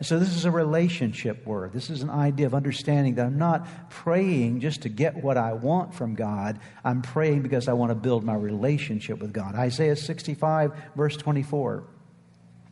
so, 0.02 0.18
this 0.18 0.36
is 0.36 0.44
a 0.44 0.50
relationship 0.50 1.46
word. 1.46 1.72
This 1.72 1.88
is 1.88 2.02
an 2.02 2.10
idea 2.10 2.44
of 2.44 2.54
understanding 2.54 3.14
that 3.14 3.24
I'm 3.24 3.38
not 3.38 3.66
praying 3.88 4.60
just 4.60 4.82
to 4.82 4.90
get 4.90 5.16
what 5.24 5.38
I 5.38 5.54
want 5.54 5.94
from 5.94 6.14
God. 6.14 6.60
I'm 6.84 7.00
praying 7.00 7.40
because 7.40 7.68
I 7.68 7.72
want 7.72 7.88
to 7.90 7.94
build 7.94 8.22
my 8.22 8.34
relationship 8.34 9.18
with 9.18 9.32
God. 9.32 9.54
Isaiah 9.54 9.96
65, 9.96 10.72
verse 10.94 11.16
24. 11.16 11.84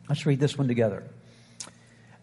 Let's 0.09 0.27
read 0.27 0.39
this 0.39 0.59
one 0.59 0.67
together. 0.67 1.09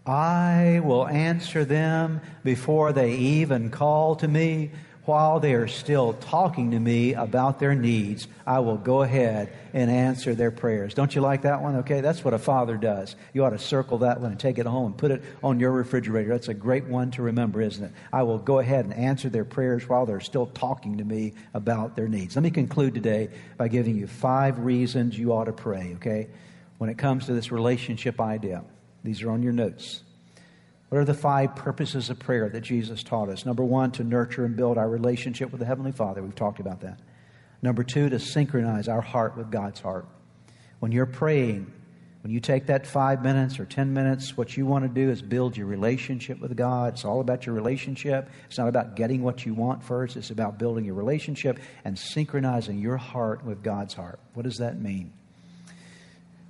I 0.06 0.80
will 0.84 1.08
answer 1.08 1.64
them 1.64 2.20
before 2.44 2.92
they 2.92 3.14
even 3.16 3.70
call 3.70 4.14
to 4.16 4.28
me 4.28 4.70
while 5.06 5.38
they 5.38 5.54
are 5.54 5.68
still 5.68 6.14
talking 6.14 6.72
to 6.72 6.78
me 6.78 7.14
about 7.14 7.60
their 7.60 7.74
needs, 7.74 8.26
I 8.44 8.58
will 8.58 8.76
go 8.76 9.02
ahead 9.02 9.52
and 9.72 9.90
answer 9.90 10.34
their 10.34 10.50
prayers. 10.50 10.94
Don't 10.94 11.14
you 11.14 11.20
like 11.20 11.42
that 11.42 11.62
one? 11.62 11.76
Okay, 11.76 12.00
that's 12.00 12.24
what 12.24 12.34
a 12.34 12.38
father 12.38 12.76
does. 12.76 13.14
You 13.32 13.44
ought 13.44 13.50
to 13.50 13.58
circle 13.58 13.98
that 13.98 14.20
one 14.20 14.32
and 14.32 14.40
take 14.40 14.58
it 14.58 14.66
home 14.66 14.86
and 14.86 14.98
put 14.98 15.12
it 15.12 15.22
on 15.44 15.60
your 15.60 15.70
refrigerator. 15.70 16.30
That's 16.30 16.48
a 16.48 16.54
great 16.54 16.84
one 16.86 17.12
to 17.12 17.22
remember, 17.22 17.62
isn't 17.62 17.84
it? 17.84 17.92
I 18.12 18.24
will 18.24 18.38
go 18.38 18.58
ahead 18.58 18.84
and 18.84 18.92
answer 18.94 19.28
their 19.28 19.44
prayers 19.44 19.88
while 19.88 20.06
they're 20.06 20.20
still 20.20 20.46
talking 20.46 20.98
to 20.98 21.04
me 21.04 21.34
about 21.54 21.94
their 21.94 22.08
needs. 22.08 22.34
Let 22.34 22.42
me 22.42 22.50
conclude 22.50 22.94
today 22.94 23.30
by 23.56 23.68
giving 23.68 23.96
you 23.96 24.08
five 24.08 24.58
reasons 24.58 25.16
you 25.16 25.32
ought 25.32 25.44
to 25.44 25.52
pray, 25.52 25.92
okay? 25.96 26.28
When 26.78 26.90
it 26.90 26.98
comes 26.98 27.26
to 27.26 27.32
this 27.32 27.52
relationship 27.52 28.20
idea, 28.20 28.64
these 29.04 29.22
are 29.22 29.30
on 29.30 29.42
your 29.42 29.52
notes. 29.52 30.02
What 30.88 30.98
are 30.98 31.04
the 31.04 31.14
five 31.14 31.56
purposes 31.56 32.10
of 32.10 32.18
prayer 32.18 32.48
that 32.48 32.60
Jesus 32.60 33.02
taught 33.02 33.28
us? 33.28 33.44
Number 33.44 33.64
one, 33.64 33.90
to 33.92 34.04
nurture 34.04 34.44
and 34.44 34.56
build 34.56 34.78
our 34.78 34.88
relationship 34.88 35.50
with 35.50 35.58
the 35.58 35.66
Heavenly 35.66 35.92
Father. 35.92 36.22
We've 36.22 36.34
talked 36.34 36.60
about 36.60 36.80
that. 36.82 37.00
Number 37.60 37.82
two, 37.82 38.08
to 38.08 38.20
synchronize 38.20 38.86
our 38.86 39.00
heart 39.00 39.36
with 39.36 39.50
God's 39.50 39.80
heart. 39.80 40.06
When 40.78 40.92
you're 40.92 41.06
praying, 41.06 41.72
When 42.26 42.32
you 42.32 42.40
take 42.40 42.66
that 42.66 42.88
five 42.88 43.22
minutes 43.22 43.60
or 43.60 43.64
10 43.64 43.92
minutes, 43.92 44.36
what 44.36 44.56
you 44.56 44.66
want 44.66 44.82
to 44.84 44.88
do 44.88 45.12
is 45.12 45.22
build 45.22 45.56
your 45.56 45.68
relationship 45.68 46.40
with 46.40 46.56
God. 46.56 46.94
It's 46.94 47.04
all 47.04 47.20
about 47.20 47.46
your 47.46 47.54
relationship. 47.54 48.28
It's 48.48 48.58
not 48.58 48.66
about 48.66 48.96
getting 48.96 49.22
what 49.22 49.46
you 49.46 49.54
want 49.54 49.84
first, 49.84 50.16
it's 50.16 50.30
about 50.30 50.58
building 50.58 50.84
your 50.84 50.96
relationship 50.96 51.60
and 51.84 51.96
synchronizing 51.96 52.80
your 52.80 52.96
heart 52.96 53.44
with 53.44 53.62
God's 53.62 53.94
heart. 53.94 54.18
What 54.34 54.42
does 54.42 54.56
that 54.56 54.76
mean? 54.76 55.12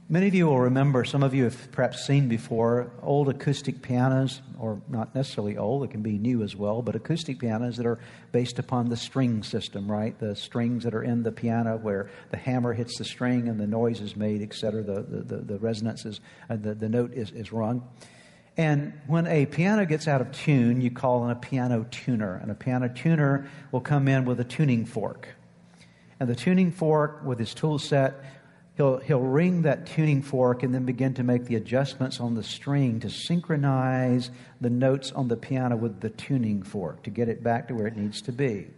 Many 0.09 0.29
of 0.29 0.37
you 0.37 0.47
will 0.47 0.61
remember, 0.61 1.05
some 1.05 1.25
of 1.25 1.35
you 1.35 1.43
have 1.43 1.73
perhaps 1.73 2.07
seen 2.07 2.29
before, 2.29 2.93
old 3.03 3.29
acoustic 3.29 3.83
pianos, 3.83 4.41
or 4.57 4.81
not 4.89 5.17
necessarily 5.17 5.57
old, 5.57 5.83
it 5.83 5.91
can 5.91 6.03
be 6.03 6.17
new 6.17 6.45
as 6.45 6.55
well, 6.55 6.81
but 6.81 6.95
acoustic 6.95 7.41
pianos 7.41 7.77
that 7.77 7.87
are 7.87 7.99
based 8.31 8.61
upon 8.61 8.89
the 8.89 8.97
string 8.97 9.43
system, 9.43 9.91
right? 9.91 10.17
The 10.17 10.37
strings 10.37 10.85
that 10.85 10.95
are 10.95 11.03
in 11.03 11.25
the 11.25 11.33
piano 11.33 11.77
where 11.77 12.09
the 12.31 12.37
hammer 12.37 12.73
hits 12.73 12.99
the 12.99 13.05
string 13.05 13.49
and 13.49 13.59
the 13.59 13.67
noise 13.67 14.01
is 14.01 14.15
made, 14.15 14.43
etc., 14.43 14.85
the, 14.85 15.03
the, 15.03 15.23
the, 15.23 15.37
the 15.39 15.59
resonance 15.59 16.07
is, 16.07 16.21
uh, 16.49 16.55
the, 16.55 16.77
the 16.77 16.89
note 16.89 17.13
is, 17.13 17.33
is 17.33 17.51
rung. 17.51 17.83
And 18.57 18.93
when 19.09 19.27
a 19.27 19.47
piano 19.47 19.87
gets 19.87 20.07
out 20.07 20.21
of 20.21 20.31
tune, 20.31 20.81
you 20.81 20.93
call 20.93 21.25
in 21.25 21.33
a 21.33 21.35
piano 21.35 21.85
tuner. 21.91 22.37
And 22.37 22.53
a 22.53 22.55
piano 22.55 22.89
tuner 22.89 23.51
will 23.73 23.81
come 23.81 24.07
in 24.07 24.25
with 24.25 24.39
a 24.39 24.45
tuning 24.45 24.85
fork. 24.85 25.31
And 26.21 26.29
the 26.29 26.37
tuning 26.37 26.71
fork 26.71 27.23
with 27.25 27.41
his 27.41 27.53
tool 27.53 27.81
set 27.81 28.23
he'll, 28.77 28.99
he'll 28.99 29.21
ring 29.21 29.63
that 29.63 29.87
tuning 29.87 30.23
fork 30.23 30.63
and 30.63 30.75
then 30.75 30.85
begin 30.85 31.15
to 31.15 31.23
make 31.23 31.47
the 31.47 31.57
adjustments 31.57 32.21
on 32.21 32.35
the 32.35 32.43
string 32.43 33.01
to 33.01 33.11
synchronize 33.11 34.31
the 34.61 34.71
notes 34.71 35.13
on 35.13 35.29
the 35.29 35.37
piano 35.37 35.77
with 35.77 36.01
the 36.01 36.11
tuning 36.11 36.63
fork 36.63 37.03
to 37.05 37.11
get 37.11 37.29
it 37.29 37.43
back 37.43 37.69
to 37.69 37.75
where 37.75 37.87
it 37.87 37.97
needs 37.97 38.23
to 38.23 38.33
be. 38.33 38.69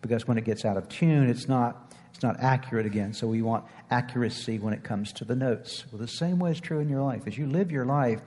Because 0.00 0.26
when 0.26 0.38
it 0.38 0.44
gets 0.44 0.64
out 0.64 0.76
of 0.76 0.88
tune, 0.88 1.28
it's 1.28 1.48
not, 1.48 1.92
it's 2.12 2.22
not 2.22 2.40
accurate 2.40 2.86
again. 2.86 3.12
So 3.12 3.26
we 3.26 3.42
want 3.42 3.64
accuracy 3.90 4.58
when 4.58 4.72
it 4.74 4.82
comes 4.82 5.12
to 5.14 5.24
the 5.24 5.36
notes. 5.36 5.84
Well, 5.92 6.00
the 6.00 6.08
same 6.08 6.38
way 6.38 6.50
is 6.52 6.60
true 6.60 6.80
in 6.80 6.88
your 6.88 7.02
life. 7.02 7.26
As 7.26 7.36
you 7.36 7.46
live 7.46 7.70
your 7.70 7.84
life, 7.84 8.20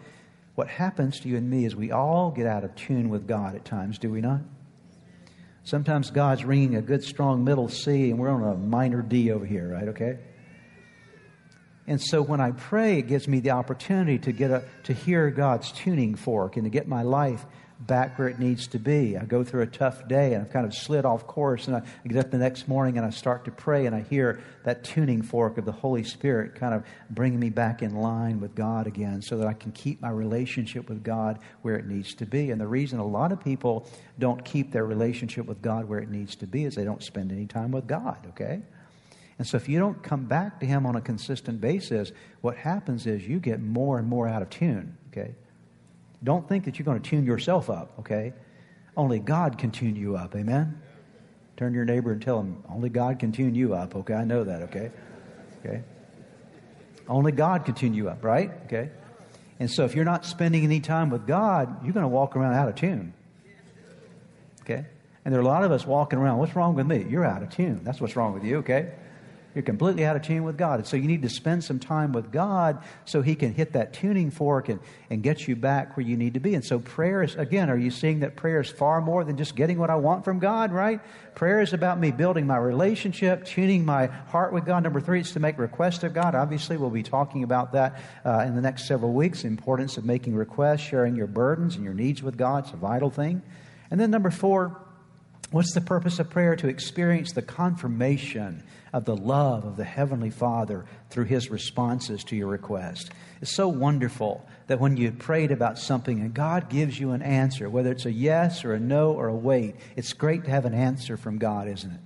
what 0.55 0.69
happens 0.69 1.19
to 1.21 1.27
you 1.27 1.35
and 1.35 1.49
me 1.49 1.65
is 1.65 1.75
we 1.75 1.91
all 1.91 2.31
get 2.31 2.45
out 2.45 2.63
of 2.63 2.75
tune 2.75 3.09
with 3.09 3.27
God 3.27 3.55
at 3.55 3.65
times, 3.65 3.97
do 3.97 4.09
we 4.09 4.21
not? 4.21 4.39
Sometimes 5.65 6.11
God's 6.11 6.45
ringing 6.45 6.75
a 6.75 6.81
good, 6.81 7.03
strong 7.03 7.43
middle 7.43 7.67
C, 7.67 8.11
and 8.11 8.19
we're 8.19 8.29
on 8.29 8.43
a 8.43 8.55
minor 8.55 9.01
D 9.01 9.31
over 9.31 9.45
here, 9.45 9.67
right? 9.67 9.87
Okay? 9.89 10.19
And 11.87 12.01
so 12.01 12.21
when 12.21 12.41
I 12.41 12.51
pray, 12.51 12.99
it 12.99 13.07
gives 13.07 13.27
me 13.27 13.39
the 13.39 13.51
opportunity 13.51 14.17
to 14.19 14.31
get 14.31 14.51
a, 14.51 14.63
to 14.83 14.93
hear 14.93 15.29
God's 15.29 15.71
tuning 15.71 16.15
fork 16.15 16.57
and 16.57 16.65
to 16.65 16.69
get 16.69 16.87
my 16.87 17.03
life 17.03 17.45
back 17.79 18.17
where 18.17 18.27
it 18.27 18.39
needs 18.39 18.67
to 18.67 18.79
be. 18.79 19.17
I 19.17 19.25
go 19.25 19.43
through 19.43 19.63
a 19.63 19.67
tough 19.67 20.07
day 20.07 20.33
and 20.33 20.43
I've 20.43 20.51
kind 20.51 20.65
of 20.65 20.73
slid 20.73 21.05
off 21.05 21.27
course 21.27 21.67
and 21.67 21.75
I 21.75 21.81
get 22.07 22.17
up 22.17 22.31
the 22.31 22.37
next 22.37 22.67
morning 22.67 22.97
and 22.97 23.05
I 23.05 23.09
start 23.09 23.45
to 23.45 23.51
pray 23.51 23.85
and 23.85 23.95
I 23.95 24.01
hear 24.01 24.41
that 24.63 24.83
tuning 24.83 25.21
fork 25.21 25.57
of 25.57 25.65
the 25.65 25.71
Holy 25.71 26.03
Spirit 26.03 26.55
kind 26.55 26.73
of 26.73 26.83
bringing 27.09 27.39
me 27.39 27.49
back 27.49 27.81
in 27.81 27.95
line 27.95 28.39
with 28.39 28.55
God 28.55 28.87
again 28.87 29.21
so 29.21 29.37
that 29.37 29.47
I 29.47 29.53
can 29.53 29.71
keep 29.71 30.01
my 30.01 30.09
relationship 30.09 30.89
with 30.89 31.03
God 31.03 31.39
where 31.61 31.75
it 31.75 31.85
needs 31.85 32.15
to 32.15 32.25
be. 32.25 32.51
And 32.51 32.59
the 32.59 32.67
reason 32.67 32.99
a 32.99 33.05
lot 33.05 33.31
of 33.31 33.43
people 33.43 33.87
don't 34.17 34.43
keep 34.45 34.71
their 34.71 34.85
relationship 34.85 35.45
with 35.45 35.61
God 35.61 35.89
where 35.89 35.99
it 35.99 36.09
needs 36.09 36.35
to 36.37 36.47
be 36.47 36.63
is 36.63 36.75
they 36.75 36.85
don't 36.85 37.03
spend 37.03 37.31
any 37.31 37.45
time 37.45 37.71
with 37.71 37.87
God, 37.87 38.25
okay? 38.29 38.61
And 39.37 39.47
so 39.47 39.57
if 39.57 39.67
you 39.67 39.79
don't 39.79 40.01
come 40.01 40.25
back 40.25 40.59
to 40.61 40.65
Him 40.65 40.85
on 40.85 40.95
a 40.95 41.01
consistent 41.01 41.59
basis, 41.59 42.11
what 42.41 42.55
happens 42.55 43.05
is 43.05 43.27
you 43.27 43.39
get 43.39 43.61
more 43.61 43.97
and 43.99 44.07
more 44.07 44.27
out 44.27 44.41
of 44.41 44.49
tune, 44.49 44.97
okay? 45.11 45.35
Don't 46.23 46.47
think 46.47 46.65
that 46.65 46.79
you're 46.79 46.85
going 46.85 47.01
to 47.01 47.09
tune 47.09 47.25
yourself 47.25 47.69
up, 47.69 47.99
okay? 47.99 48.33
Only 48.95 49.19
God 49.19 49.57
can 49.57 49.71
tune 49.71 49.95
you 49.95 50.15
up, 50.15 50.35
amen? 50.35 50.81
Turn 51.57 51.71
to 51.71 51.75
your 51.75 51.85
neighbor 51.85 52.11
and 52.11 52.21
tell 52.21 52.39
him, 52.39 52.63
only 52.69 52.89
God 52.89 53.19
can 53.19 53.31
tune 53.31 53.55
you 53.55 53.73
up, 53.73 53.95
okay? 53.95 54.13
I 54.13 54.23
know 54.23 54.43
that, 54.43 54.63
okay? 54.63 54.91
Okay? 55.65 55.83
Only 57.07 57.31
God 57.31 57.65
can 57.65 57.75
tune 57.75 57.93
you 57.93 58.09
up, 58.09 58.23
right? 58.23 58.51
Okay? 58.65 58.89
And 59.59 59.69
so 59.69 59.85
if 59.85 59.95
you're 59.95 60.05
not 60.05 60.25
spending 60.25 60.63
any 60.63 60.79
time 60.79 61.09
with 61.09 61.27
God, 61.27 61.83
you're 61.83 61.93
going 61.93 62.03
to 62.03 62.09
walk 62.09 62.35
around 62.35 62.53
out 62.53 62.67
of 62.67 62.75
tune. 62.75 63.13
Okay? 64.61 64.85
And 65.23 65.33
there 65.33 65.39
are 65.39 65.43
a 65.43 65.47
lot 65.47 65.63
of 65.63 65.71
us 65.71 65.85
walking 65.85 66.19
around, 66.19 66.39
what's 66.39 66.55
wrong 66.55 66.75
with 66.75 66.87
me? 66.87 67.05
You're 67.07 67.25
out 67.25 67.41
of 67.41 67.49
tune. 67.49 67.81
That's 67.83 68.01
what's 68.01 68.15
wrong 68.15 68.33
with 68.33 68.43
you, 68.43 68.57
okay? 68.57 68.93
You're 69.55 69.63
completely 69.63 70.05
out 70.05 70.17
of 70.17 70.21
tune 70.21 70.43
with 70.43 70.57
God. 70.57 70.79
And 70.79 70.87
so 70.87 70.97
you 70.97 71.07
need 71.07 71.21
to 71.21 71.29
spend 71.29 71.63
some 71.63 71.79
time 71.79 72.11
with 72.11 72.29
God 72.29 72.83
so 73.05 73.21
He 73.21 73.35
can 73.35 73.53
hit 73.53 73.71
that 73.71 73.93
tuning 73.93 74.29
fork 74.29 74.67
and, 74.67 74.81
and 75.09 75.23
get 75.23 75.47
you 75.47 75.55
back 75.55 75.95
where 75.95 76.05
you 76.05 76.17
need 76.17 76.33
to 76.33 76.41
be. 76.41 76.55
And 76.55 76.63
so 76.63 76.79
prayer 76.79 77.23
is, 77.23 77.35
again, 77.35 77.69
are 77.69 77.77
you 77.77 77.89
seeing 77.89 78.19
that 78.19 78.35
prayer 78.35 78.59
is 78.59 78.69
far 78.69 78.99
more 78.99 79.23
than 79.23 79.37
just 79.37 79.55
getting 79.55 79.79
what 79.79 79.89
I 79.89 79.95
want 79.95 80.25
from 80.25 80.39
God, 80.39 80.73
right? 80.73 80.99
Prayer 81.35 81.61
is 81.61 81.71
about 81.71 81.99
me 81.99 82.11
building 82.11 82.45
my 82.45 82.57
relationship, 82.57 83.45
tuning 83.45 83.85
my 83.85 84.07
heart 84.07 84.51
with 84.51 84.65
God. 84.65 84.83
Number 84.83 84.99
three, 84.99 85.21
it's 85.21 85.31
to 85.31 85.39
make 85.39 85.57
requests 85.57 86.03
of 86.03 86.13
God. 86.13 86.35
Obviously, 86.35 86.75
we'll 86.75 86.89
be 86.89 87.03
talking 87.03 87.43
about 87.43 87.71
that 87.71 88.01
uh, 88.25 88.43
in 88.45 88.55
the 88.55 88.61
next 88.61 88.87
several 88.87 89.13
weeks. 89.13 89.43
The 89.43 89.47
importance 89.47 89.95
of 89.95 90.03
making 90.03 90.35
requests, 90.35 90.81
sharing 90.81 91.15
your 91.15 91.27
burdens 91.27 91.75
and 91.75 91.85
your 91.85 91.93
needs 91.93 92.21
with 92.21 92.37
God. 92.37 92.65
It's 92.65 92.73
a 92.73 92.77
vital 92.77 93.09
thing. 93.09 93.41
And 93.89 94.01
then 94.01 94.11
number 94.11 94.31
four, 94.31 94.84
What's 95.51 95.73
the 95.73 95.81
purpose 95.81 96.19
of 96.19 96.29
prayer? 96.29 96.55
To 96.55 96.67
experience 96.67 97.31
the 97.31 97.41
confirmation 97.41 98.63
of 98.91 99.05
the 99.05 99.15
love 99.15 99.65
of 99.65 99.77
the 99.77 99.83
Heavenly 99.83 100.29
Father 100.29 100.85
through 101.09 101.25
His 101.25 101.49
responses 101.49 102.23
to 102.25 102.35
your 102.35 102.47
request. 102.47 103.11
It's 103.41 103.55
so 103.55 103.67
wonderful 103.67 104.45
that 104.67 104.79
when 104.79 104.97
you 104.97 105.11
prayed 105.11 105.51
about 105.51 105.77
something 105.77 106.19
and 106.19 106.33
God 106.33 106.69
gives 106.69 106.99
you 106.99 107.11
an 107.11 107.21
answer, 107.21 107.69
whether 107.69 107.91
it's 107.91 108.05
a 108.05 108.11
yes 108.11 108.65
or 108.65 108.73
a 108.73 108.79
no 108.79 109.11
or 109.13 109.27
a 109.27 109.35
wait, 109.35 109.75
it's 109.95 110.13
great 110.13 110.45
to 110.45 110.51
have 110.51 110.65
an 110.65 110.73
answer 110.73 111.15
from 111.15 111.37
God, 111.37 111.67
isn't 111.67 111.91
it? 111.91 111.99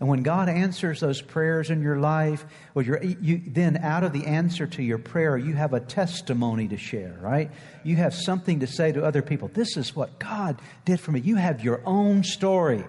And 0.00 0.08
when 0.08 0.22
God 0.22 0.48
answers 0.48 1.00
those 1.00 1.20
prayers 1.20 1.68
in 1.68 1.82
your 1.82 1.98
life, 2.00 2.46
well, 2.72 2.84
you're 2.84 3.00
then 3.46 3.76
out 3.76 4.02
of 4.02 4.14
the 4.14 4.24
answer 4.24 4.66
to 4.66 4.82
your 4.82 4.96
prayer, 4.96 5.36
you 5.36 5.52
have 5.52 5.74
a 5.74 5.80
testimony 5.80 6.66
to 6.68 6.78
share, 6.78 7.18
right? 7.20 7.50
You 7.84 7.96
have 7.96 8.14
something 8.14 8.60
to 8.60 8.66
say 8.66 8.92
to 8.92 9.04
other 9.04 9.20
people. 9.20 9.48
This 9.48 9.76
is 9.76 9.94
what 9.94 10.18
God 10.18 10.60
did 10.86 11.00
for 11.00 11.12
me. 11.12 11.20
You 11.20 11.36
have 11.36 11.62
your 11.62 11.82
own 11.84 12.24
story. 12.24 12.82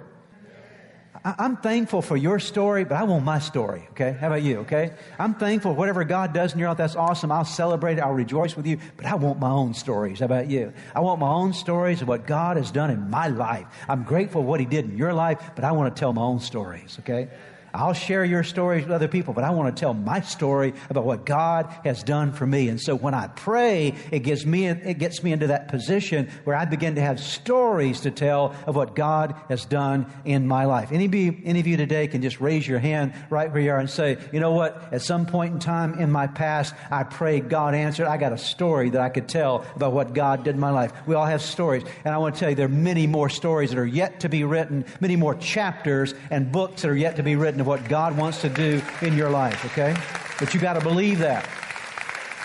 I'm 1.23 1.57
thankful 1.57 2.01
for 2.01 2.17
your 2.17 2.39
story, 2.39 2.83
but 2.83 2.95
I 2.95 3.03
want 3.03 3.23
my 3.23 3.37
story, 3.37 3.87
okay? 3.91 4.17
How 4.19 4.27
about 4.27 4.41
you, 4.41 4.59
okay? 4.59 4.93
I'm 5.19 5.35
thankful 5.35 5.75
whatever 5.75 6.03
God 6.03 6.33
does 6.33 6.53
in 6.53 6.59
your 6.59 6.69
life, 6.69 6.79
that's 6.79 6.95
awesome. 6.95 7.31
I'll 7.31 7.45
celebrate 7.45 7.99
it, 7.99 8.01
I'll 8.01 8.11
rejoice 8.13 8.55
with 8.55 8.65
you, 8.65 8.79
but 8.97 9.05
I 9.05 9.13
want 9.13 9.39
my 9.39 9.51
own 9.51 9.75
stories. 9.75 10.19
How 10.19 10.25
about 10.25 10.49
you? 10.49 10.73
I 10.95 11.01
want 11.01 11.19
my 11.19 11.29
own 11.29 11.53
stories 11.53 12.01
of 12.01 12.07
what 12.07 12.25
God 12.25 12.57
has 12.57 12.71
done 12.71 12.89
in 12.89 13.11
my 13.11 13.27
life. 13.27 13.67
I'm 13.87 14.03
grateful 14.03 14.41
for 14.41 14.47
what 14.47 14.59
He 14.59 14.65
did 14.65 14.85
in 14.85 14.97
your 14.97 15.13
life, 15.13 15.51
but 15.53 15.63
I 15.63 15.73
want 15.73 15.95
to 15.95 15.99
tell 15.99 16.11
my 16.11 16.23
own 16.23 16.39
stories, 16.39 16.97
okay? 17.01 17.29
I'll 17.73 17.93
share 17.93 18.25
your 18.25 18.43
stories 18.43 18.83
with 18.83 18.91
other 18.91 19.07
people, 19.07 19.33
but 19.33 19.43
I 19.43 19.51
want 19.51 19.75
to 19.75 19.79
tell 19.79 19.93
my 19.93 20.21
story 20.21 20.73
about 20.89 21.05
what 21.05 21.25
God 21.25 21.73
has 21.83 22.03
done 22.03 22.31
for 22.31 22.45
me. 22.45 22.69
And 22.69 22.79
so 22.79 22.95
when 22.95 23.13
I 23.13 23.27
pray, 23.27 23.95
it 24.11 24.19
gives 24.19 24.45
me, 24.45 24.67
it 24.67 24.97
gets 24.97 25.23
me 25.23 25.31
into 25.31 25.47
that 25.47 25.67
position 25.67 26.29
where 26.43 26.55
I 26.55 26.65
begin 26.65 26.95
to 26.95 27.01
have 27.01 27.19
stories 27.19 28.01
to 28.01 28.11
tell 28.11 28.55
of 28.67 28.75
what 28.75 28.95
God 28.95 29.35
has 29.49 29.65
done 29.65 30.05
in 30.25 30.47
my 30.47 30.65
life. 30.65 30.91
Any 30.91 31.11
any 31.45 31.59
of 31.59 31.67
you 31.67 31.77
today 31.77 32.07
can 32.07 32.21
just 32.21 32.39
raise 32.41 32.67
your 32.67 32.79
hand 32.79 33.13
right 33.29 33.51
where 33.51 33.61
you 33.61 33.71
are 33.71 33.79
and 33.79 33.89
say, 33.89 34.17
you 34.31 34.39
know 34.39 34.51
what? 34.51 34.91
At 34.91 35.01
some 35.01 35.25
point 35.25 35.53
in 35.53 35.59
time 35.59 35.99
in 35.99 36.11
my 36.11 36.27
past, 36.27 36.73
I 36.89 37.03
prayed, 37.03 37.49
God 37.49 37.75
answered. 37.75 38.07
I 38.07 38.17
got 38.17 38.33
a 38.33 38.37
story 38.37 38.89
that 38.89 39.01
I 39.01 39.09
could 39.09 39.27
tell 39.27 39.65
about 39.75 39.93
what 39.93 40.13
God 40.13 40.43
did 40.43 40.55
in 40.55 40.59
my 40.59 40.71
life. 40.71 40.93
We 41.05 41.15
all 41.15 41.25
have 41.25 41.41
stories. 41.41 41.83
And 42.05 42.13
I 42.13 42.17
want 42.17 42.35
to 42.35 42.39
tell 42.39 42.49
you, 42.49 42.55
there 42.55 42.65
are 42.65 42.69
many 42.69 43.07
more 43.07 43.29
stories 43.29 43.71
that 43.71 43.79
are 43.79 43.85
yet 43.85 44.21
to 44.21 44.29
be 44.29 44.43
written, 44.43 44.85
many 44.99 45.15
more 45.15 45.35
chapters 45.35 46.13
and 46.29 46.51
books 46.51 46.81
that 46.81 46.89
are 46.89 46.95
yet 46.95 47.15
to 47.17 47.23
be 47.23 47.35
written 47.35 47.60
of 47.61 47.67
what 47.67 47.87
God 47.87 48.17
wants 48.17 48.41
to 48.41 48.49
do 48.49 48.81
in 49.01 49.15
your 49.15 49.29
life, 49.29 49.63
okay? 49.65 49.95
But 50.39 50.53
you 50.53 50.59
got 50.59 50.73
to 50.73 50.81
believe 50.81 51.19
that. 51.19 51.47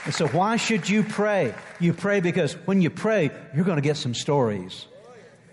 And 0.05 0.15
so, 0.15 0.29
why 0.29 0.57
should 0.57 0.89
you 0.89 1.03
pray? 1.03 1.53
You 1.81 1.93
pray 1.93 2.21
because 2.21 2.53
when 2.67 2.81
you 2.81 2.91
pray, 2.91 3.31
you're 3.55 3.65
going 3.65 3.77
to 3.77 3.83
get 3.83 3.97
some 3.97 4.15
stories. 4.15 4.87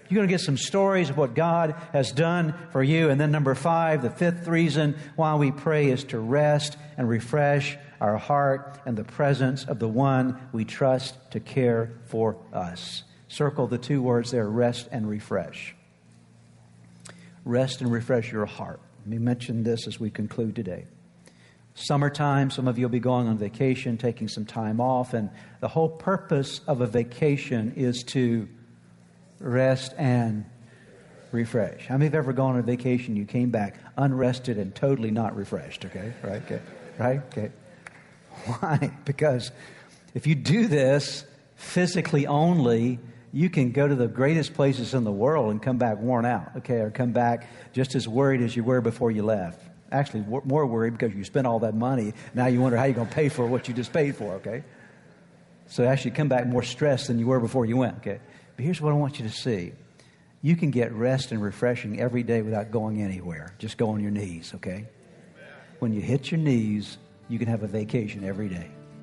You're 0.10 0.20
going 0.20 0.28
to 0.28 0.32
get 0.32 0.42
some 0.42 0.58
stories 0.58 1.10
of 1.10 1.18
what 1.18 1.34
God 1.34 1.76
has 1.92 2.12
done 2.12 2.54
for 2.72 2.84
you. 2.84 3.10
And 3.10 3.20
then, 3.20 3.32
number 3.32 3.56
five, 3.56 4.04
the 4.04 4.12
fifth 4.12 4.48
reason 4.48 4.96
why 5.16 5.34
we 5.36 5.52
pray 5.52 5.90
is 5.90 6.04
to 6.06 6.20
rest 6.20 6.78
and 6.98 7.10
refresh 7.10 7.78
our 8.00 8.18
heart 8.18 8.80
in 8.86 8.94
the 8.94 9.04
presence 9.04 9.64
of 9.64 9.80
the 9.80 9.88
one 9.88 10.40
we 10.52 10.66
trust 10.66 11.16
to 11.32 11.40
care 11.40 11.94
for 12.06 12.38
us. 12.54 13.02
Circle 13.28 13.66
the 13.68 13.80
two 13.80 14.04
words 14.04 14.30
there 14.30 14.48
rest 14.48 14.88
and 14.92 15.10
refresh. 15.10 15.74
Rest 17.44 17.82
and 17.82 17.92
refresh 17.92 18.32
your 18.32 18.46
heart. 18.46 18.82
Let 19.04 19.10
me 19.10 19.18
mention 19.18 19.64
this 19.64 19.86
as 19.86 20.00
we 20.00 20.10
conclude 20.10 20.56
today. 20.56 20.86
Summertime, 21.76 22.50
some 22.52 22.70
of 22.70 22.78
you 22.78 22.86
will 22.86 22.92
be 22.92 23.02
going 23.02 23.28
on 23.28 23.38
vacation, 23.38 23.98
taking 23.98 24.30
some 24.30 24.46
time 24.46 24.80
off, 24.80 25.14
and 25.14 25.30
the 25.60 25.68
whole 25.68 25.90
purpose 25.90 26.62
of 26.68 26.80
a 26.80 26.88
vacation 26.88 27.74
is 27.76 28.04
to 28.04 28.48
rest 29.40 29.94
and 29.98 30.46
refresh. 31.34 31.86
How 31.86 31.96
many 31.96 32.06
have 32.06 32.16
ever 32.16 32.32
gone 32.32 32.54
on 32.54 32.60
a 32.60 32.64
vacation, 32.64 33.18
you 33.18 33.26
came 33.26 33.50
back 33.50 33.76
unrested 33.98 34.58
and 34.58 34.74
totally 34.74 35.12
not 35.12 35.36
refreshed, 35.36 35.84
okay? 35.84 36.14
Right? 36.24 36.42
Okay. 36.44 36.62
Right? 36.98 37.22
Okay. 37.26 37.52
Why? 38.46 38.90
Because 39.06 39.52
if 40.14 40.28
you 40.28 40.36
do 40.36 40.68
this 40.68 41.26
physically 41.56 42.26
only, 42.26 43.00
you 43.34 43.50
can 43.50 43.72
go 43.72 43.88
to 43.88 43.96
the 43.96 44.08
greatest 44.08 44.54
places 44.54 44.94
in 44.94 45.04
the 45.04 45.12
world 45.12 45.50
and 45.50 45.62
come 45.62 45.78
back 45.78 45.98
worn 45.98 46.24
out, 46.24 46.52
okay, 46.58 46.76
or 46.76 46.92
come 46.92 47.12
back 47.12 47.50
just 47.74 47.96
as 47.96 48.08
worried 48.08 48.42
as 48.42 48.56
you 48.56 48.64
were 48.64 48.80
before 48.80 49.10
you 49.10 49.24
left. 49.24 49.60
actually 49.92 50.24
more 50.46 50.66
worried 50.66 50.94
because 50.98 51.16
you 51.16 51.24
spent 51.24 51.48
all 51.48 51.60
that 51.60 51.76
money. 51.76 52.14
Now 52.34 52.46
you 52.46 52.62
wonder 52.62 52.78
how 52.78 52.86
you're 52.86 52.94
going 52.94 53.08
to 53.08 53.14
pay 53.14 53.30
for 53.30 53.46
what 53.46 53.68
you 53.68 53.74
just 53.74 53.92
paid 53.92 54.16
for, 54.16 54.34
okay? 54.36 54.64
So 55.68 55.84
actually 55.84 56.12
come 56.12 56.30
back 56.30 56.46
more 56.46 56.64
stressed 56.64 57.08
than 57.08 57.18
you 57.18 57.28
were 57.28 57.40
before 57.40 57.66
you 57.66 57.78
went, 57.78 57.98
okay? 57.98 58.20
But 58.56 58.66
here's 58.66 58.80
what 58.80 58.92
I 58.92 58.96
want 58.96 59.20
you 59.20 59.28
to 59.28 59.34
see. 59.34 59.74
You 60.44 60.56
can 60.56 60.70
get 60.70 60.92
rest 60.94 61.32
and 61.32 61.42
refreshing 61.42 62.00
every 62.00 62.22
day 62.22 62.42
without 62.44 62.70
going 62.70 63.02
anywhere. 63.02 63.56
Just 63.58 63.78
go 63.78 63.90
on 63.90 64.00
your 64.00 64.12
knees, 64.12 64.52
okay? 64.56 64.86
When 65.80 65.92
you 65.92 66.02
hit 66.02 66.32
your 66.32 66.40
knees, 66.40 66.98
you 67.30 67.40
can 67.40 67.48
have 67.48 67.64
a 67.64 67.68
vacation 67.68 68.24
every 68.24 68.50
day. 68.50 68.70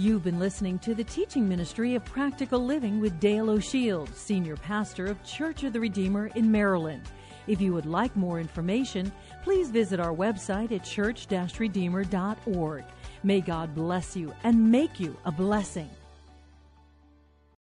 You've 0.00 0.24
been 0.24 0.38
listening 0.38 0.78
to 0.78 0.94
the 0.94 1.04
teaching 1.04 1.46
ministry 1.46 1.94
of 1.94 2.02
practical 2.06 2.64
living 2.64 3.02
with 3.02 3.20
Dale 3.20 3.50
O'Shields, 3.50 4.14
senior 4.14 4.56
pastor 4.56 5.04
of 5.04 5.22
Church 5.24 5.62
of 5.62 5.74
the 5.74 5.80
Redeemer 5.80 6.28
in 6.28 6.50
Maryland. 6.50 7.02
If 7.46 7.60
you 7.60 7.74
would 7.74 7.84
like 7.84 8.16
more 8.16 8.40
information, 8.40 9.12
please 9.44 9.68
visit 9.68 10.00
our 10.00 10.14
website 10.14 10.72
at 10.72 10.84
church-redeemer.org. 10.84 12.84
May 13.22 13.40
God 13.42 13.74
bless 13.74 14.16
you 14.16 14.32
and 14.42 14.72
make 14.72 14.98
you 14.98 15.14
a 15.26 15.32
blessing. 15.32 15.90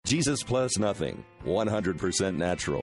Jesus 0.05 0.43
plus 0.43 0.77
nothing, 0.77 1.25
100% 1.45 2.37
natural. 2.37 2.82